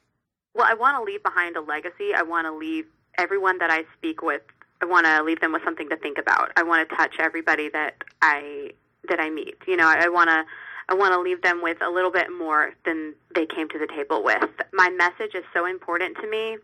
Well, 0.53 0.65
I 0.65 0.75
want 0.75 0.97
to 0.97 1.03
leave 1.03 1.23
behind 1.23 1.57
a 1.57 1.61
legacy. 1.61 2.13
I 2.15 2.23
want 2.23 2.47
to 2.47 2.55
leave 2.55 2.85
everyone 3.17 3.57
that 3.57 3.69
I 3.69 3.83
speak 3.97 4.21
with. 4.21 4.41
I 4.81 4.85
want 4.85 5.05
to 5.05 5.23
leave 5.23 5.39
them 5.39 5.53
with 5.53 5.63
something 5.63 5.89
to 5.89 5.97
think 5.97 6.17
about. 6.17 6.51
I 6.55 6.63
want 6.63 6.87
to 6.87 6.95
touch 6.95 7.15
everybody 7.19 7.69
that 7.69 8.03
I 8.21 8.71
that 9.07 9.19
I 9.19 9.29
meet. 9.29 9.55
You 9.67 9.77
know, 9.77 9.87
I 9.87 10.09
want 10.09 10.29
to 10.29 10.43
I 10.87 10.93
want 10.93 11.13
to 11.13 11.19
leave 11.19 11.41
them 11.41 11.61
with 11.61 11.81
a 11.81 11.89
little 11.89 12.11
bit 12.11 12.27
more 12.31 12.73
than 12.85 13.15
they 13.33 13.45
came 13.45 13.69
to 13.69 13.79
the 13.79 13.87
table 13.87 14.23
with. 14.23 14.49
My 14.73 14.89
message 14.89 15.33
is 15.33 15.43
so 15.53 15.65
important 15.65 16.17
to 16.21 16.29
me, 16.29 16.57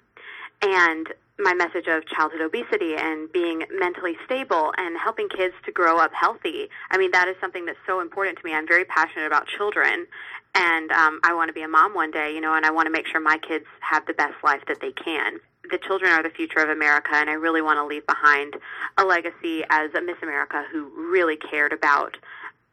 and 0.62 1.08
my 1.40 1.54
message 1.56 1.88
of 1.88 2.06
childhood 2.06 2.42
obesity 2.42 2.96
and 2.96 3.32
being 3.32 3.64
mentally 3.80 4.16
stable 4.26 4.72
and 4.78 4.96
helping 4.98 5.28
kids 5.28 5.56
to 5.66 5.72
grow 5.72 5.98
up 5.98 6.12
healthy. 6.14 6.70
I 6.92 6.98
mean, 6.98 7.10
that 7.12 7.28
is 7.28 7.36
something 7.42 7.66
that's 7.66 7.80
so 7.88 8.00
important 8.00 8.38
to 8.38 8.46
me. 8.46 8.54
I'm 8.54 8.68
very 8.68 8.86
passionate 8.86 9.26
about 9.26 9.48
children 9.48 10.06
and 10.54 10.92
um, 10.92 11.20
I 11.24 11.34
want 11.34 11.50
to 11.50 11.54
be 11.54 11.62
a 11.62 11.68
mom 11.68 11.94
one 11.94 12.12
day, 12.12 12.34
you 12.34 12.42
know, 12.42 12.56
and 12.56 12.66
I 12.66 12.72
want 12.72 12.88
to 12.88 12.92
make 12.92 13.08
sure 13.08 13.22
my 13.22 13.38
kids 13.38 13.66
have 13.80 14.06
the 14.06 14.14
best 14.14 14.36
life 14.44 14.62
that 14.68 14.82
they 14.82 14.92
can. 14.92 15.40
The 15.70 15.78
children 15.78 16.12
are 16.12 16.24
the 16.24 16.30
future 16.30 16.60
of 16.60 16.70
America, 16.70 17.12
and 17.14 17.30
I 17.30 17.34
really 17.34 17.62
want 17.62 17.78
to 17.78 17.86
leave 17.86 18.06
behind 18.08 18.56
a 18.98 19.06
legacy 19.06 19.64
as 19.70 19.94
a 19.94 20.02
Miss 20.02 20.18
America 20.22 20.64
who 20.72 20.90
really 21.12 21.38
cared 21.38 21.72
about 21.72 22.18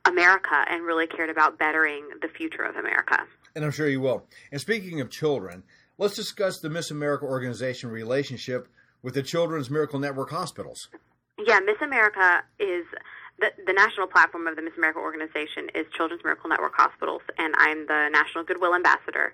America 0.04 0.64
and 0.68 0.84
really 0.84 1.06
cared 1.06 1.30
about 1.30 1.58
bettering 1.58 2.08
the 2.22 2.28
future 2.28 2.62
of 2.62 2.76
America. 2.76 3.24
And 3.54 3.64
I'm 3.64 3.70
sure 3.70 3.88
you 3.88 4.00
will. 4.00 4.24
And 4.50 4.60
speaking 4.60 5.00
of 5.00 5.10
children, 5.10 5.64
let's 5.98 6.16
discuss 6.16 6.60
the 6.60 6.70
Miss 6.70 6.90
America 6.90 7.24
organization 7.24 7.90
relationship 7.90 8.68
with 9.02 9.14
the 9.14 9.22
Children's 9.22 9.70
Miracle 9.70 9.98
Network 9.98 10.30
hospitals. 10.30 10.88
Yeah, 11.38 11.60
Miss 11.60 11.80
America 11.82 12.42
is 12.58 12.84
the, 13.38 13.52
the 13.66 13.72
national 13.72 14.06
platform 14.06 14.46
of 14.46 14.56
the 14.56 14.62
Miss 14.62 14.76
America 14.76 14.98
organization 14.98 15.68
is 15.74 15.86
Children's 15.96 16.24
Miracle 16.24 16.50
Network 16.50 16.74
Hospitals, 16.74 17.22
and 17.38 17.54
I'm 17.56 17.86
the 17.86 18.08
National 18.12 18.44
Goodwill 18.44 18.74
Ambassador 18.74 19.32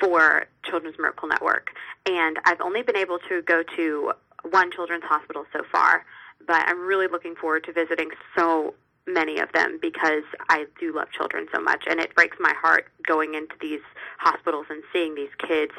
for 0.00 0.46
Children's 0.64 0.98
Miracle 0.98 1.28
Network. 1.28 1.70
And 2.06 2.38
I've 2.44 2.60
only 2.60 2.82
been 2.82 2.96
able 2.96 3.18
to 3.28 3.42
go 3.42 3.62
to 3.76 4.12
one 4.50 4.70
children's 4.72 5.04
hospital 5.04 5.44
so 5.52 5.62
far, 5.70 6.04
but 6.46 6.68
I'm 6.68 6.86
really 6.86 7.06
looking 7.06 7.34
forward 7.34 7.64
to 7.64 7.72
visiting 7.72 8.10
so 8.36 8.74
many 9.06 9.38
of 9.38 9.52
them 9.52 9.78
because 9.80 10.24
I 10.48 10.66
do 10.80 10.92
love 10.94 11.10
children 11.12 11.46
so 11.54 11.60
much, 11.60 11.84
and 11.88 12.00
it 12.00 12.14
breaks 12.14 12.36
my 12.40 12.52
heart 12.60 12.88
going 13.06 13.34
into 13.34 13.54
these 13.60 13.80
hospitals 14.18 14.66
and 14.68 14.82
seeing 14.92 15.14
these 15.14 15.30
kids 15.38 15.72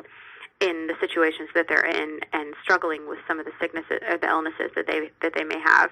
in 0.60 0.88
the 0.88 0.96
situations 1.00 1.50
that 1.54 1.68
they're 1.70 1.86
in 1.86 2.20
and 2.34 2.56
struggling 2.64 3.08
with 3.08 3.20
some 3.28 3.40
of 3.40 3.46
the 3.46 3.52
sicknesses 3.60 4.00
or 4.10 4.16
uh, 4.16 4.18
the 4.18 4.28
illnesses 4.28 4.72
that 4.76 4.88
they 4.88 5.12
that 5.22 5.34
they 5.36 5.44
may 5.44 5.60
have, 5.60 5.92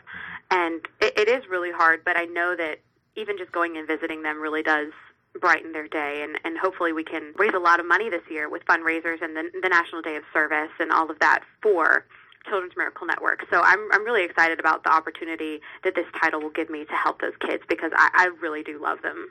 and 0.51 0.81
it, 1.01 1.17
it 1.17 1.27
is 1.27 1.43
really 1.49 1.71
hard. 1.71 2.01
But 2.05 2.17
I 2.17 2.25
know 2.25 2.55
that 2.55 2.79
even 3.15 3.37
just 3.37 3.51
going 3.51 3.77
and 3.77 3.87
visiting 3.87 4.23
them 4.23 4.39
really 4.41 4.63
does 4.63 4.91
brighten 5.39 5.73
their 5.73 5.87
day 5.87 6.21
and, 6.23 6.39
and 6.45 6.57
hopefully 6.57 6.93
we 6.93 7.03
can 7.03 7.33
raise 7.37 7.53
a 7.53 7.59
lot 7.59 7.79
of 7.79 7.85
money 7.85 8.09
this 8.09 8.21
year 8.29 8.49
with 8.49 8.65
fundraisers 8.65 9.21
and 9.21 9.35
the, 9.35 9.49
the 9.61 9.69
National 9.69 10.01
Day 10.01 10.15
of 10.15 10.23
Service 10.33 10.71
and 10.79 10.91
all 10.91 11.11
of 11.11 11.19
that 11.19 11.43
for 11.61 12.05
Children's 12.47 12.73
Miracle 12.77 13.07
Network. 13.07 13.45
So 13.49 13.61
I'm 13.61 13.79
I'm 13.91 14.05
really 14.05 14.23
excited 14.23 14.59
about 14.59 14.83
the 14.83 14.93
opportunity 14.93 15.59
that 15.83 15.95
this 15.95 16.05
title 16.21 16.41
will 16.41 16.51
give 16.51 16.69
me 16.69 16.85
to 16.85 16.93
help 16.93 17.21
those 17.21 17.33
kids 17.39 17.63
because 17.67 17.91
I, 17.95 18.09
I 18.13 18.29
really 18.41 18.63
do 18.63 18.81
love 18.81 19.01
them. 19.01 19.29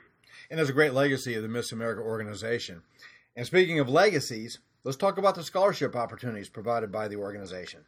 And 0.49 0.59
there's 0.59 0.69
a 0.69 0.73
great 0.73 0.93
legacy 0.93 1.33
of 1.35 1.41
the 1.41 1.49
Miss 1.49 1.71
America 1.71 2.01
organization. 2.01 2.83
And 3.35 3.45
speaking 3.45 3.79
of 3.79 3.89
legacies, 3.89 4.59
let's 4.83 4.97
talk 4.97 5.17
about 5.17 5.35
the 5.35 5.43
scholarship 5.43 5.95
opportunities 5.95 6.49
provided 6.49 6.91
by 6.91 7.07
the 7.07 7.15
organization. 7.15 7.85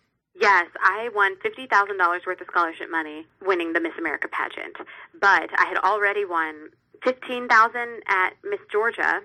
Yes, 0.48 0.68
I 0.82 1.10
won 1.14 1.36
$50,000 1.44 2.26
worth 2.26 2.40
of 2.40 2.48
scholarship 2.48 2.90
money 2.90 3.28
winning 3.46 3.74
the 3.74 3.82
Miss 3.82 3.92
America 4.00 4.30
pageant. 4.30 4.78
But 5.20 5.50
I 5.60 5.66
had 5.66 5.76
already 5.76 6.24
won 6.24 6.70
15000 7.04 8.02
at 8.08 8.30
Miss 8.50 8.62
Georgia 8.72 9.20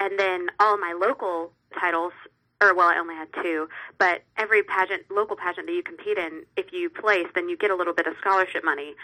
and 0.00 0.18
then 0.18 0.48
all 0.58 0.76
my 0.76 0.92
local 1.00 1.52
titles 1.78 2.12
or 2.60 2.74
well, 2.74 2.88
I 2.88 2.98
only 2.98 3.14
had 3.14 3.28
two, 3.40 3.68
but 3.98 4.22
every 4.36 4.64
pageant, 4.64 5.02
local 5.12 5.36
pageant 5.36 5.68
that 5.68 5.72
you 5.72 5.82
compete 5.84 6.18
in, 6.18 6.42
if 6.56 6.72
you 6.72 6.90
place, 6.90 7.26
then 7.36 7.48
you 7.48 7.56
get 7.56 7.70
a 7.70 7.76
little 7.76 7.94
bit 7.94 8.08
of 8.08 8.14
scholarship 8.20 8.64
money. 8.64 8.94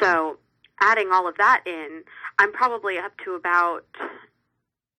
So 0.00 0.38
adding 0.80 1.10
all 1.12 1.28
of 1.28 1.36
that 1.36 1.62
in, 1.66 2.04
I'm 2.38 2.52
probably 2.52 2.96
up 2.96 3.12
to 3.24 3.34
about 3.34 3.84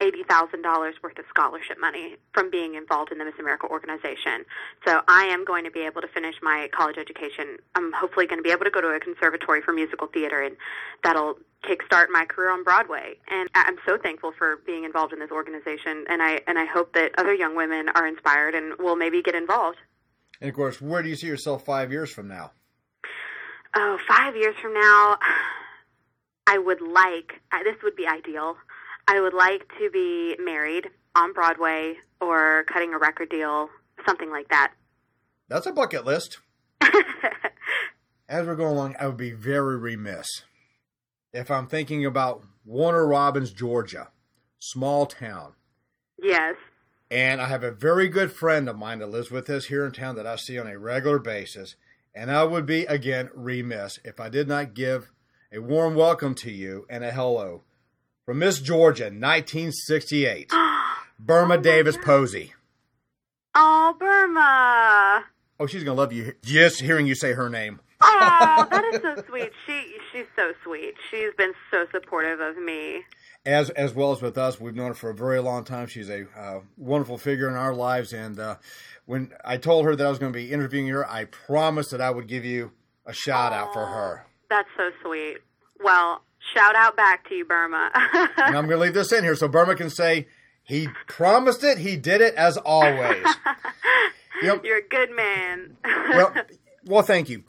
$80,000 0.01 0.94
worth 1.03 1.20
of 1.20 1.25
scholarship 1.29 1.77
money 1.79 2.15
from 2.34 2.50
being 2.50 2.75
involved 2.75 3.12
in 3.12 3.18
the 3.18 3.25
Miss 3.25 3.34
America 3.39 3.68
organization. 3.68 4.46
So 4.86 5.01
I 5.08 5.25
am 5.25 5.44
going 5.44 5.65
to 5.65 5.72
be 5.72 5.82
able 5.82 6.01
to 6.01 6.08
finish 6.08 6.36
my 6.41 6.70
college 6.74 6.98
education. 6.98 7.58
I'm 7.75 7.91
hopefully 7.91 8.25
going 8.25 8.39
to 8.39 8.44
be 8.44 8.51
able 8.51 8.63
to 8.63 8.72
go 8.72 8.82
to 8.82 8.88
a 8.88 9.00
conservatory 9.00 9.62
for 9.62 9.74
musical 9.74 10.08
theater, 10.08 10.41
and 10.41 10.56
that'll 11.03 11.36
kickstart 11.63 12.08
my 12.10 12.25
career 12.25 12.51
on 12.51 12.63
Broadway. 12.63 13.18
And 13.29 13.50
I'm 13.56 13.77
so 13.86 13.98
thankful 13.98 14.32
for 14.38 14.58
being 14.65 14.86
involved 14.86 15.12
in 15.12 15.20
this 15.20 15.32
organization, 15.32 16.06
and 16.10 16.22
I 16.22 16.39
and 16.48 16.58
I 16.58 16.65
hope 16.65 16.94
that 16.94 17.12
other 17.18 17.34
young 17.34 17.56
women 17.56 17.89
are 17.96 18.08
inspired 18.08 18.56
and 18.56 18.77
will 18.79 18.96
maybe 18.96 19.22
get 19.22 19.36
involved. 19.36 19.77
And 20.39 20.50
of 20.50 20.56
course, 20.56 20.79
where 20.82 21.03
do 21.03 21.10
you 21.10 21.15
see 21.15 21.27
yourself 21.27 21.65
five 21.65 21.91
years 21.91 22.10
from 22.10 22.27
now? 22.27 22.51
Oh, 23.75 24.00
five 24.08 24.36
years 24.36 24.56
from 24.62 24.74
now, 24.74 25.18
I 26.48 26.58
would 26.58 26.82
like 26.82 27.41
this 27.63 27.75
would 27.84 27.96
be 27.96 28.08
ideal. 28.08 28.56
I 29.10 29.20
would 29.20 29.34
like 29.34 29.68
to 29.80 29.89
be 29.89 30.36
married 30.39 30.88
on 31.16 31.34
Broadway 31.34 31.96
or 32.22 32.63
cutting 32.68 32.94
a 32.94 33.00
record 33.00 33.30
deal, 33.30 33.68
something 34.06 34.30
like 34.30 34.50
that. 34.50 34.74
That's 35.48 35.66
a 35.66 35.72
bucket 35.72 36.06
list. 36.06 36.38
As 38.30 38.46
we're 38.46 38.56
going 38.56 38.74
along, 38.74 38.96
I 39.00 39.08
would 39.08 39.18
be 39.18 39.32
very 39.32 39.78
remiss 39.78 40.28
if 41.34 41.50
I'm 41.50 41.66
thinking 41.66 42.06
about 42.06 42.44
Warner 42.63 43.08
Robins, 43.08 43.51
Georgia, 43.51 44.10
small 44.60 45.08
town. 45.08 45.54
Yes. 46.22 46.54
And 47.10 47.42
I 47.42 47.48
have 47.48 47.63
a 47.63 47.72
very 47.72 48.10
good 48.10 48.32
friend 48.32 48.70
of 48.70 48.78
mine 48.78 49.00
that 49.00 49.10
lives 49.10 49.32
with 49.32 49.50
us 49.50 49.66
here 49.66 49.88
in 49.88 49.92
town 49.92 50.18
that 50.18 50.28
I 50.28 50.36
see 50.36 50.60
on 50.60 50.68
a 50.68 50.78
regular 50.78 51.18
basis. 51.18 51.75
And 52.13 52.30
I 52.30 52.44
would 52.44 52.68
be, 52.68 52.86
again, 52.86 53.32
remiss 53.34 53.98
if 54.06 54.20
I 54.20 54.30
did 54.30 54.48
not 54.48 54.75
give 54.75 55.10
a 55.51 55.58
warm 55.58 55.96
welcome 55.96 56.36
to 56.36 56.51
you 56.51 56.86
and 56.92 57.04
a 57.04 57.10
hello 57.10 57.63
from 58.30 58.38
Miss 58.38 58.60
Georgia, 58.60 59.06
1968. 59.06 60.52
Burma 61.20 61.56
oh 61.56 61.62
Davis 61.62 61.96
God. 61.96 62.06
Posey. 62.06 62.54
Oh, 63.56 63.96
Burma. 63.98 65.26
Oh, 65.60 65.66
she's 65.66 65.84
gonna 65.84 65.98
love 65.98 66.14
you 66.14 66.34
just 66.44 66.80
hearing 66.80 67.08
you 67.08 67.16
say 67.16 67.34
her 67.34 67.50
name. 67.50 67.80
Oh, 68.02 68.68
that 68.70 68.86
is 68.94 69.02
so 69.02 69.24
sweet. 69.28 69.52
She 69.66 69.96
she's 70.12 70.28
so 70.36 70.54
sweet. 70.64 70.94
She's 71.10 71.34
been 71.40 71.54
so 71.72 71.88
supportive 71.92 72.40
of 72.40 72.56
me. 72.60 73.02
As 73.48 73.72
as 73.72 73.96
well 73.96 74.12
as 74.12 74.22
with 74.22 74.38
us, 74.38 74.62
we've 74.62 74.76
known 74.76 74.90
her 74.90 74.94
for 74.94 75.10
a 75.10 75.16
very 75.16 75.40
long 75.40 75.64
time. 75.64 75.88
She's 75.88 76.12
a 76.12 76.28
uh, 76.38 76.60
wonderful 76.78 77.18
figure 77.18 77.50
in 77.50 77.56
our 77.56 77.74
lives, 77.74 78.14
and 78.14 78.40
uh, 78.40 78.58
when 79.08 79.32
I 79.44 79.58
told 79.58 79.86
her 79.86 79.96
that 79.96 80.06
I 80.06 80.10
was 80.12 80.20
going 80.20 80.32
to 80.32 80.38
be 80.38 80.52
interviewing 80.52 80.88
her, 80.90 81.10
I 81.10 81.26
promised 81.26 81.90
that 81.90 82.02
I 82.02 82.12
would 82.12 82.28
give 82.28 82.46
you 82.46 82.74
a 83.08 83.14
shout 83.14 83.54
out 83.54 83.74
for 83.74 83.88
her. 83.88 84.28
That's 84.52 84.70
so 84.78 84.92
sweet. 85.02 85.40
Well, 85.84 86.22
shout 86.53 86.75
out 86.75 86.96
back 86.96 87.27
to 87.29 87.36
you, 87.36 87.46
Burma. 87.46 87.91
and 88.38 88.55
I'm 88.58 88.65
going 88.67 88.69
to 88.69 88.77
leave 88.77 88.93
this 88.93 89.12
in 89.12 89.24
here 89.24 89.36
so 89.36 89.48
Burma 89.48 89.75
can 89.75 89.89
say 89.89 90.27
he 90.63 90.88
promised 91.08 91.63
it, 91.63 91.79
he 91.79 91.96
did 91.98 92.22
it 92.22 92.36
as 92.36 92.58
always. 92.58 93.25
You 94.41 94.48
know- 94.48 94.62
You're 94.63 94.77
a 94.77 94.88
good 94.88 95.12
man. 95.12 95.75
well, 95.84 96.34
well, 96.86 97.01
thank 97.01 97.27
you. 97.27 97.43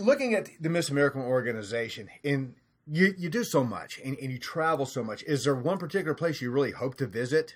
Looking 0.00 0.34
at 0.34 0.48
the 0.60 0.68
Miss 0.68 0.88
American 0.88 1.20
organization, 1.22 2.08
and 2.24 2.54
you 2.84 3.14
you 3.16 3.28
do 3.28 3.44
so 3.44 3.62
much, 3.62 4.00
and, 4.04 4.16
and 4.18 4.32
you 4.32 4.38
travel 4.38 4.86
so 4.86 5.04
much. 5.04 5.22
Is 5.24 5.44
there 5.44 5.54
one 5.54 5.78
particular 5.78 6.14
place 6.14 6.40
you 6.40 6.50
really 6.50 6.72
hope 6.72 6.96
to 6.96 7.06
visit? 7.06 7.54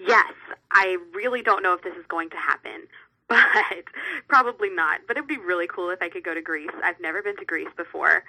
yes, 0.00 0.32
I 0.72 0.96
really 1.14 1.42
don't 1.42 1.62
know 1.62 1.74
if 1.74 1.82
this 1.82 1.94
is 1.94 2.04
going 2.08 2.30
to 2.30 2.36
happen, 2.36 2.88
but 3.30 3.38
probably 4.28 4.68
not. 4.68 5.00
But 5.08 5.16
it 5.16 5.20
would 5.20 5.28
be 5.28 5.38
really 5.38 5.66
cool 5.66 5.88
if 5.88 6.02
I 6.02 6.10
could 6.10 6.24
go 6.24 6.34
to 6.34 6.42
Greece. 6.42 6.68
I've 6.84 7.00
never 7.00 7.22
been 7.22 7.36
to 7.38 7.44
Greece 7.46 7.70
before, 7.76 8.24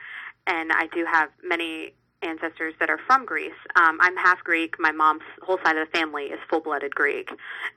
and 0.47 0.71
I 0.71 0.87
do 0.93 1.05
have 1.05 1.29
many 1.43 1.93
ancestors 2.23 2.73
that 2.79 2.89
are 2.89 2.99
from 3.07 3.25
Greece. 3.25 3.51
Um, 3.75 3.97
I'm 3.99 4.15
half 4.15 4.43
Greek. 4.43 4.75
My 4.79 4.91
mom's 4.91 5.23
whole 5.41 5.57
side 5.65 5.75
of 5.75 5.87
the 5.87 5.97
family 5.97 6.25
is 6.25 6.39
full-blooded 6.49 6.93
Greek. 6.93 7.31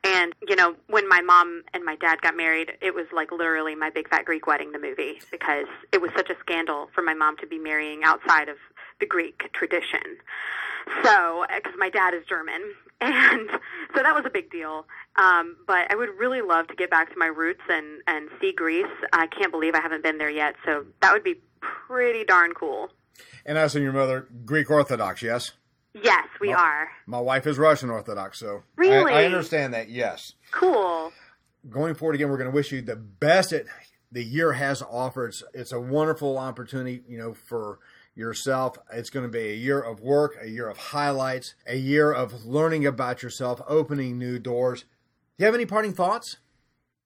And, 0.04 0.34
you 0.46 0.54
know, 0.54 0.76
when 0.88 1.08
my 1.08 1.20
mom 1.22 1.62
and 1.72 1.84
my 1.84 1.96
dad 1.96 2.20
got 2.20 2.36
married, 2.36 2.72
it 2.82 2.94
was 2.94 3.06
like 3.12 3.32
literally 3.32 3.74
my 3.74 3.90
Big 3.90 4.08
Fat 4.08 4.26
Greek 4.26 4.46
Wedding, 4.46 4.72
the 4.72 4.78
movie, 4.78 5.20
because 5.30 5.66
it 5.92 6.00
was 6.02 6.10
such 6.16 6.30
a 6.30 6.34
scandal 6.40 6.90
for 6.94 7.02
my 7.02 7.14
mom 7.14 7.36
to 7.38 7.46
be 7.46 7.58
marrying 7.58 8.04
outside 8.04 8.48
of 8.48 8.56
the 9.04 9.08
Greek 9.08 9.50
tradition. 9.52 10.00
So, 11.02 11.44
because 11.54 11.72
my 11.78 11.88
dad 11.90 12.14
is 12.14 12.24
German, 12.26 12.60
and 13.00 13.48
so 13.94 14.02
that 14.02 14.14
was 14.14 14.24
a 14.26 14.30
big 14.30 14.50
deal. 14.50 14.86
Um, 15.16 15.56
but 15.66 15.90
I 15.90 15.94
would 15.94 16.10
really 16.18 16.40
love 16.42 16.66
to 16.68 16.74
get 16.74 16.90
back 16.90 17.10
to 17.12 17.18
my 17.18 17.26
roots 17.26 17.62
and 17.68 18.00
and 18.06 18.28
see 18.40 18.52
Greece. 18.52 18.86
I 19.12 19.26
can't 19.26 19.50
believe 19.52 19.74
I 19.74 19.80
haven't 19.80 20.02
been 20.02 20.18
there 20.18 20.30
yet. 20.30 20.56
So 20.64 20.84
that 21.00 21.12
would 21.12 21.24
be 21.24 21.36
pretty 21.60 22.24
darn 22.24 22.52
cool. 22.52 22.90
And 23.46 23.56
us 23.58 23.74
and 23.74 23.82
your 23.84 23.92
mother, 23.92 24.26
Greek 24.44 24.70
Orthodox, 24.70 25.22
yes? 25.22 25.52
Yes, 25.94 26.26
we 26.40 26.48
Well- 26.48 26.58
are. 26.58 26.88
My 27.06 27.20
wife 27.20 27.46
is 27.46 27.58
Russian 27.58 27.88
Orthodox, 27.90 28.38
so 28.40 28.56
I- 28.56 28.80
Really? 28.80 29.12
I, 29.12 29.24
understand 29.24 29.72
that, 29.74 29.88
yes. 29.88 30.32
Cool. 30.50 31.12
Going 31.70 31.94
forward 31.94 32.14
again, 32.16 32.28
we're 32.30 32.36
going 32.38 32.50
to 32.50 32.54
wish 32.54 32.72
you 32.72 32.82
the 32.82 32.96
best 32.96 33.50
that 33.50 33.66
the 34.10 34.24
year 34.24 34.52
has 34.52 34.82
offered. 34.82 35.28
It's, 35.28 35.42
it's 35.54 35.72
a 35.72 35.80
wonderful 35.80 36.36
opportunity, 36.38 37.02
you 37.08 37.16
know, 37.18 37.32
for 37.34 37.78
yourself. 38.14 38.76
It's 38.92 39.10
going 39.10 39.24
to 39.24 39.32
be 39.32 39.50
a 39.50 39.54
year 39.54 39.80
of 39.80 40.00
work, 40.00 40.36
a 40.40 40.48
year 40.48 40.68
of 40.68 40.76
highlights, 40.76 41.54
a 41.66 41.76
year 41.76 42.12
of 42.12 42.44
learning 42.44 42.86
about 42.86 43.22
yourself, 43.22 43.60
opening 43.66 44.18
new 44.18 44.38
doors. 44.38 44.82
Do 44.82 44.86
you 45.38 45.46
have 45.46 45.54
any 45.54 45.66
parting 45.66 45.92
thoughts? 45.92 46.36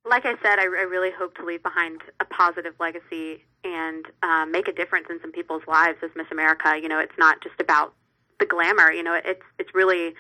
Like 0.05 0.25
I 0.25 0.35
said, 0.43 0.59
I, 0.59 0.65
I 0.65 0.87
really 0.89 1.11
hope 1.11 1.35
to 1.37 1.45
leave 1.45 1.63
behind 1.63 2.01
a 2.21 2.25
positive 2.25 2.75
legacy 2.79 3.45
and 3.65 4.07
uh, 4.23 4.47
make 4.47 4.69
a 4.69 4.73
difference 4.73 5.07
in 5.11 5.21
some 5.21 5.33
people's 5.33 5.63
lives 5.67 5.99
as 6.03 6.11
Miss 6.17 6.27
America. 6.31 6.79
You 6.81 6.89
know, 6.89 6.99
it's 6.99 7.17
not 7.19 7.43
just 7.43 7.61
about 7.61 7.95
the 8.39 8.47
glamour. 8.47 8.93
You 8.93 9.03
know, 9.03 9.15
it's 9.15 9.43
it's 9.59 9.75
really 9.75 10.15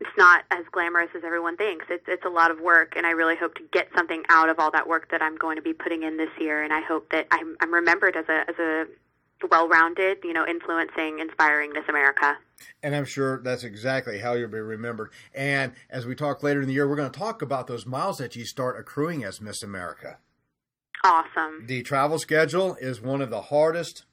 it's 0.00 0.10
not 0.18 0.44
as 0.50 0.64
glamorous 0.72 1.10
as 1.14 1.22
everyone 1.24 1.56
thinks. 1.56 1.86
It's 1.88 2.04
it's 2.08 2.24
a 2.24 2.28
lot 2.28 2.50
of 2.50 2.60
work, 2.60 2.94
and 2.96 3.06
I 3.06 3.10
really 3.10 3.36
hope 3.36 3.54
to 3.54 3.62
get 3.72 3.88
something 3.96 4.24
out 4.28 4.48
of 4.48 4.58
all 4.58 4.70
that 4.72 4.88
work 4.88 5.10
that 5.10 5.22
I'm 5.22 5.36
going 5.36 5.56
to 5.56 5.62
be 5.62 5.72
putting 5.72 6.02
in 6.02 6.16
this 6.16 6.30
year. 6.40 6.62
And 6.62 6.72
I 6.72 6.80
hope 6.80 7.10
that 7.10 7.26
I'm 7.30 7.56
I'm 7.60 7.72
remembered 7.72 8.16
as 8.16 8.24
a 8.28 8.44
as 8.48 8.58
a 8.58 8.86
well-rounded, 9.50 10.18
you 10.24 10.32
know, 10.32 10.46
influencing, 10.46 11.18
inspiring 11.18 11.72
Miss 11.72 11.84
America. 11.88 12.38
And 12.82 12.94
I'm 12.94 13.04
sure 13.04 13.40
that's 13.42 13.64
exactly 13.64 14.18
how 14.18 14.34
you'll 14.34 14.48
be 14.50 14.58
remembered. 14.58 15.10
And 15.34 15.72
as 15.90 16.06
we 16.06 16.14
talk 16.14 16.42
later 16.42 16.60
in 16.60 16.68
the 16.68 16.74
year, 16.74 16.88
we're 16.88 16.96
going 16.96 17.10
to 17.10 17.18
talk 17.18 17.42
about 17.42 17.66
those 17.66 17.86
miles 17.86 18.18
that 18.18 18.36
you 18.36 18.44
start 18.44 18.78
accruing 18.78 19.24
as 19.24 19.40
Miss 19.40 19.62
America. 19.62 20.18
Awesome. 21.04 21.64
The 21.66 21.82
travel 21.82 22.18
schedule 22.18 22.76
is 22.80 23.00
one 23.00 23.20
of 23.20 23.30
the 23.30 23.42
hardest 23.42 24.04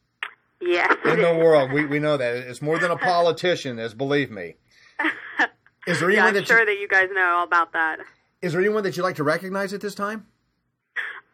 Yes. 0.62 0.93
in 1.05 1.21
the 1.21 1.36
world. 1.36 1.71
We, 1.71 1.86
we 1.86 2.00
know 2.00 2.17
that. 2.17 2.36
It's 2.36 2.62
more 2.62 2.79
than 2.79 2.91
a 2.91 2.98
politician 2.98 3.79
is, 3.79 3.93
believe 3.93 4.29
me. 4.31 4.55
Is 5.88 6.00
there 6.01 6.12
yeah, 6.12 6.17
anyone 6.25 6.27
I'm 6.27 6.33
that 6.36 6.48
sure 6.48 6.59
you, 6.59 6.65
that 6.65 6.79
you 6.79 6.88
guys 6.88 7.07
know 7.13 7.36
all 7.38 7.43
about 7.45 7.71
that. 7.74 8.00
is 8.41 8.51
there 8.51 8.62
anyone 8.62 8.83
that 8.83 8.95
you'd 8.98 9.03
like 9.03 9.15
to 9.15 9.24
recognize 9.24 9.74
at 9.74 9.81
this 9.81 9.95
time? 9.95 10.27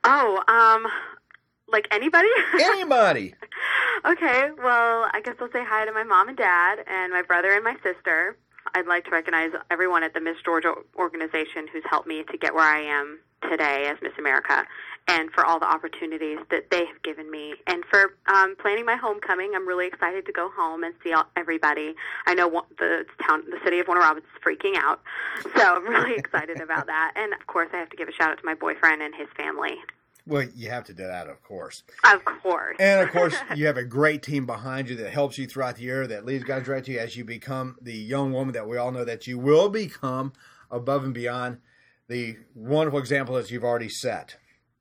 Oh, 0.03 0.41
um, 0.47 0.89
like 1.67 1.87
anybody? 1.91 2.29
Anybody. 2.63 3.33
Okay, 4.07 4.49
well, 4.57 5.09
I 5.13 5.21
guess 5.23 5.35
I'll 5.39 5.51
say 5.51 5.63
hi 5.63 5.85
to 5.85 5.91
my 5.91 6.03
mom 6.03 6.27
and 6.29 6.37
dad 6.37 6.79
and 6.87 7.11
my 7.11 7.21
brother 7.21 7.53
and 7.53 7.63
my 7.63 7.75
sister. 7.83 8.37
I'd 8.73 8.87
like 8.87 9.05
to 9.05 9.11
recognize 9.11 9.51
everyone 9.69 10.03
at 10.03 10.13
the 10.13 10.19
Miss 10.19 10.37
Georgia 10.43 10.73
organization 10.97 11.67
who's 11.71 11.83
helped 11.89 12.07
me 12.07 12.23
to 12.31 12.37
get 12.37 12.53
where 12.53 12.65
I 12.65 12.79
am 12.81 13.19
today 13.49 13.87
as 13.87 13.97
Miss 14.01 14.13
America 14.17 14.65
and 15.07 15.31
for 15.31 15.45
all 15.45 15.59
the 15.59 15.67
opportunities 15.67 16.39
that 16.49 16.71
they 16.71 16.85
have 16.85 17.01
given 17.03 17.29
me 17.29 17.53
and 17.67 17.83
for 17.85 18.15
um, 18.27 18.55
planning 18.59 18.85
my 18.85 18.95
homecoming. 18.95 19.51
I'm 19.55 19.67
really 19.67 19.85
excited 19.85 20.25
to 20.25 20.31
go 20.31 20.49
home 20.49 20.83
and 20.83 20.95
see 21.03 21.13
all, 21.13 21.25
everybody. 21.35 21.93
I 22.25 22.33
know 22.33 22.47
one, 22.47 22.65
the 22.79 23.05
town, 23.25 23.43
the 23.49 23.59
city 23.63 23.79
of 23.79 23.87
Warner 23.87 24.01
Robins 24.01 24.25
is 24.25 24.41
freaking 24.43 24.75
out, 24.77 25.01
so 25.55 25.75
I'm 25.75 25.87
really 25.87 26.15
excited 26.17 26.59
about 26.59 26.87
that. 26.87 27.13
And 27.15 27.33
of 27.33 27.45
course, 27.47 27.69
I 27.71 27.77
have 27.77 27.89
to 27.89 27.95
give 27.97 28.07
a 28.07 28.11
shout 28.11 28.31
out 28.31 28.39
to 28.39 28.45
my 28.45 28.55
boyfriend 28.55 29.01
and 29.01 29.13
his 29.13 29.27
family. 29.37 29.75
Well, 30.27 30.47
you 30.55 30.69
have 30.71 30.85
to 30.85 30.93
do 30.93 31.05
that, 31.05 31.27
of 31.27 31.43
course. 31.43 31.83
Of 32.03 32.25
course. 32.25 32.77
And 32.79 33.01
of 33.01 33.11
course, 33.13 33.35
you 33.55 33.67
have 33.67 33.77
a 33.77 33.83
great 33.83 34.23
team 34.23 34.45
behind 34.45 34.89
you 34.89 34.95
that 34.95 35.11
helps 35.13 35.37
you 35.37 35.45
throughout 35.45 35.75
the 35.75 35.83
year, 35.83 36.07
that 36.07 36.25
leads 36.25 36.43
guys 36.43 36.67
right 36.67 36.83
to 36.83 36.91
you 36.93 36.99
as 36.99 37.15
you 37.15 37.23
become 37.23 37.77
the 37.81 37.93
young 37.93 38.33
woman 38.33 38.53
that 38.53 38.67
we 38.67 38.77
all 38.77 38.91
know 38.91 39.05
that 39.05 39.27
you 39.27 39.37
will 39.37 39.69
become 39.69 40.33
above 40.71 41.03
and 41.03 41.13
beyond 41.13 41.59
the 42.07 42.37
wonderful 42.55 42.99
example 42.99 43.35
that 43.35 43.51
you've 43.51 43.63
already 43.63 43.89
set. 43.89 44.37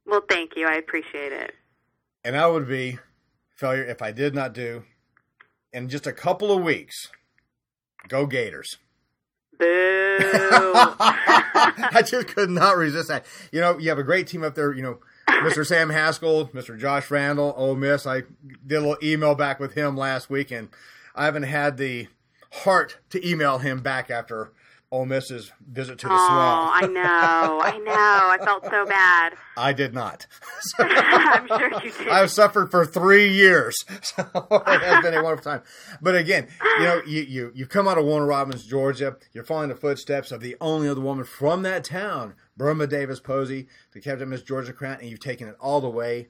well, 0.07 0.23
thank 0.29 0.57
you. 0.57 0.67
I 0.67 0.75
appreciate 0.75 1.33
it. 1.33 1.55
And 2.25 2.37
I 2.37 2.47
would 2.47 2.67
be 2.67 2.99
failure 3.55 3.85
if 3.85 4.01
I 4.01 4.13
did 4.13 4.35
not 4.35 4.55
do 4.55 4.85
in 5.73 5.89
just 5.89 6.07
a 6.07 6.13
couple 6.13 6.51
of 6.53 6.63
weeks. 6.63 7.11
Go 8.09 8.27
Gators. 8.27 8.77
Boo. 9.59 9.65
I 11.57 12.03
just 12.07 12.29
could 12.29 12.51
not 12.51 12.77
resist 12.77 13.09
that. 13.09 13.25
You 13.53 13.61
know, 13.61 13.79
you 13.79 13.89
have 13.91 13.99
a 13.99 14.03
great 14.03 14.27
team 14.27 14.43
up 14.43 14.55
there, 14.55 14.73
you 14.73 14.83
know, 14.83 14.99
Mr. 15.29 15.67
Sam 15.67 15.91
Haskell, 15.91 16.49
Mr. 16.49 16.79
Josh 16.79 17.11
Randall, 17.11 17.55
Ole 17.57 17.77
Miss. 17.77 18.07
I 18.07 18.23
did 18.67 18.77
a 18.77 18.81
little 18.81 18.99
email 19.03 19.35
back 19.35 19.61
with 19.61 19.75
him 19.75 19.97
last 19.97 20.31
week, 20.31 20.51
and 20.51 20.69
I 21.15 21.25
haven't 21.25 21.45
had 21.45 21.77
the 21.77 22.09
heart 22.53 22.99
to 23.11 23.29
email 23.29 23.59
him 23.59 23.81
back 23.81 24.11
after 24.11 24.53
Ole 24.95 25.07
Miss's 25.07 25.51
visit 25.69 25.99
to 25.99 26.07
the 26.07 26.13
Oh, 26.13 26.17
swamp. 26.17 26.83
I 26.83 26.87
know. 26.87 27.61
I 27.61 27.79
know. 27.85 27.93
I 27.95 28.39
felt 28.45 28.65
so 28.65 28.87
bad. 28.87 29.35
I 29.57 29.73
did 29.73 29.93
not. 29.93 30.27
I'm 30.79 31.49
sure 31.49 31.83
you 31.83 31.91
did. 31.91 32.09
I've 32.09 32.31
suffered 32.31 32.71
for 32.71 32.87
three 32.87 33.29
years, 33.29 33.75
so 34.03 34.23
it 34.67 34.81
has 34.83 35.03
been 35.03 35.15
a 35.15 35.23
wonderful 35.23 35.51
time. 35.51 35.63
But 36.01 36.15
again, 36.15 36.47
you 36.79 36.85
know, 36.85 37.03
you 37.07 37.23
you 37.23 37.53
you've 37.55 37.69
come 37.71 37.89
out 37.89 37.99
of 37.99 38.05
Warner 38.05 38.27
Robins, 38.27 38.65
Georgia. 38.65 39.17
You're 39.33 39.43
following 39.45 39.69
the 39.71 39.75
footsteps 39.75 40.31
of 40.31 40.41
the 40.41 40.57
only 40.61 40.89
other 40.89 41.01
woman 41.01 41.25
from 41.25 41.63
that 41.63 41.83
town, 41.85 42.35
Burma 42.57 42.87
Davis 42.87 43.19
Posey, 43.19 43.67
to 43.93 44.01
Captain 44.01 44.29
Miss 44.29 44.43
Georgia 44.43 44.73
Crown, 44.73 44.99
and 45.01 45.11
you've 45.11 45.19
taken 45.21 45.49
it 45.49 45.57
all 45.61 45.81
the 45.81 45.91
way 45.91 46.29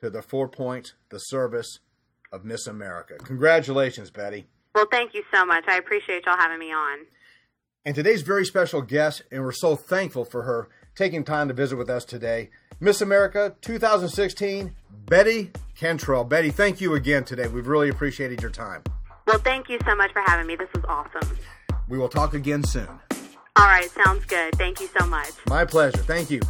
to 0.00 0.10
the 0.10 0.22
four 0.22 0.48
points, 0.48 0.94
the 1.10 1.18
service 1.18 1.78
of 2.32 2.44
Miss 2.44 2.66
America. 2.66 3.14
Congratulations, 3.22 4.10
Betty. 4.10 4.46
Well, 4.74 4.86
thank 4.90 5.14
you 5.14 5.22
so 5.32 5.44
much. 5.44 5.64
I 5.68 5.76
appreciate 5.76 6.26
y'all 6.26 6.36
having 6.36 6.58
me 6.58 6.72
on. 6.72 6.98
And 7.84 7.96
today's 7.96 8.22
very 8.22 8.46
special 8.46 8.80
guest, 8.80 9.22
and 9.32 9.42
we're 9.42 9.50
so 9.50 9.74
thankful 9.74 10.24
for 10.24 10.42
her 10.42 10.68
taking 10.94 11.24
time 11.24 11.48
to 11.48 11.54
visit 11.54 11.76
with 11.76 11.90
us 11.90 12.04
today, 12.04 12.50
Miss 12.78 13.00
America 13.00 13.56
2016, 13.60 14.72
Betty 15.06 15.50
Cantrell. 15.76 16.22
Betty, 16.22 16.50
thank 16.50 16.80
you 16.80 16.94
again 16.94 17.24
today. 17.24 17.48
We've 17.48 17.66
really 17.66 17.88
appreciated 17.88 18.40
your 18.40 18.52
time. 18.52 18.84
Well, 19.26 19.38
thank 19.38 19.68
you 19.68 19.80
so 19.84 19.96
much 19.96 20.12
for 20.12 20.22
having 20.24 20.46
me. 20.46 20.54
This 20.54 20.68
was 20.74 20.84
awesome. 20.86 21.36
We 21.88 21.98
will 21.98 22.08
talk 22.08 22.34
again 22.34 22.62
soon. 22.62 22.86
All 23.56 23.66
right, 23.66 23.90
sounds 23.90 24.24
good. 24.26 24.54
Thank 24.54 24.80
you 24.80 24.88
so 24.96 25.04
much. 25.06 25.32
My 25.48 25.64
pleasure. 25.64 25.98
Thank 25.98 26.30
you. 26.30 26.40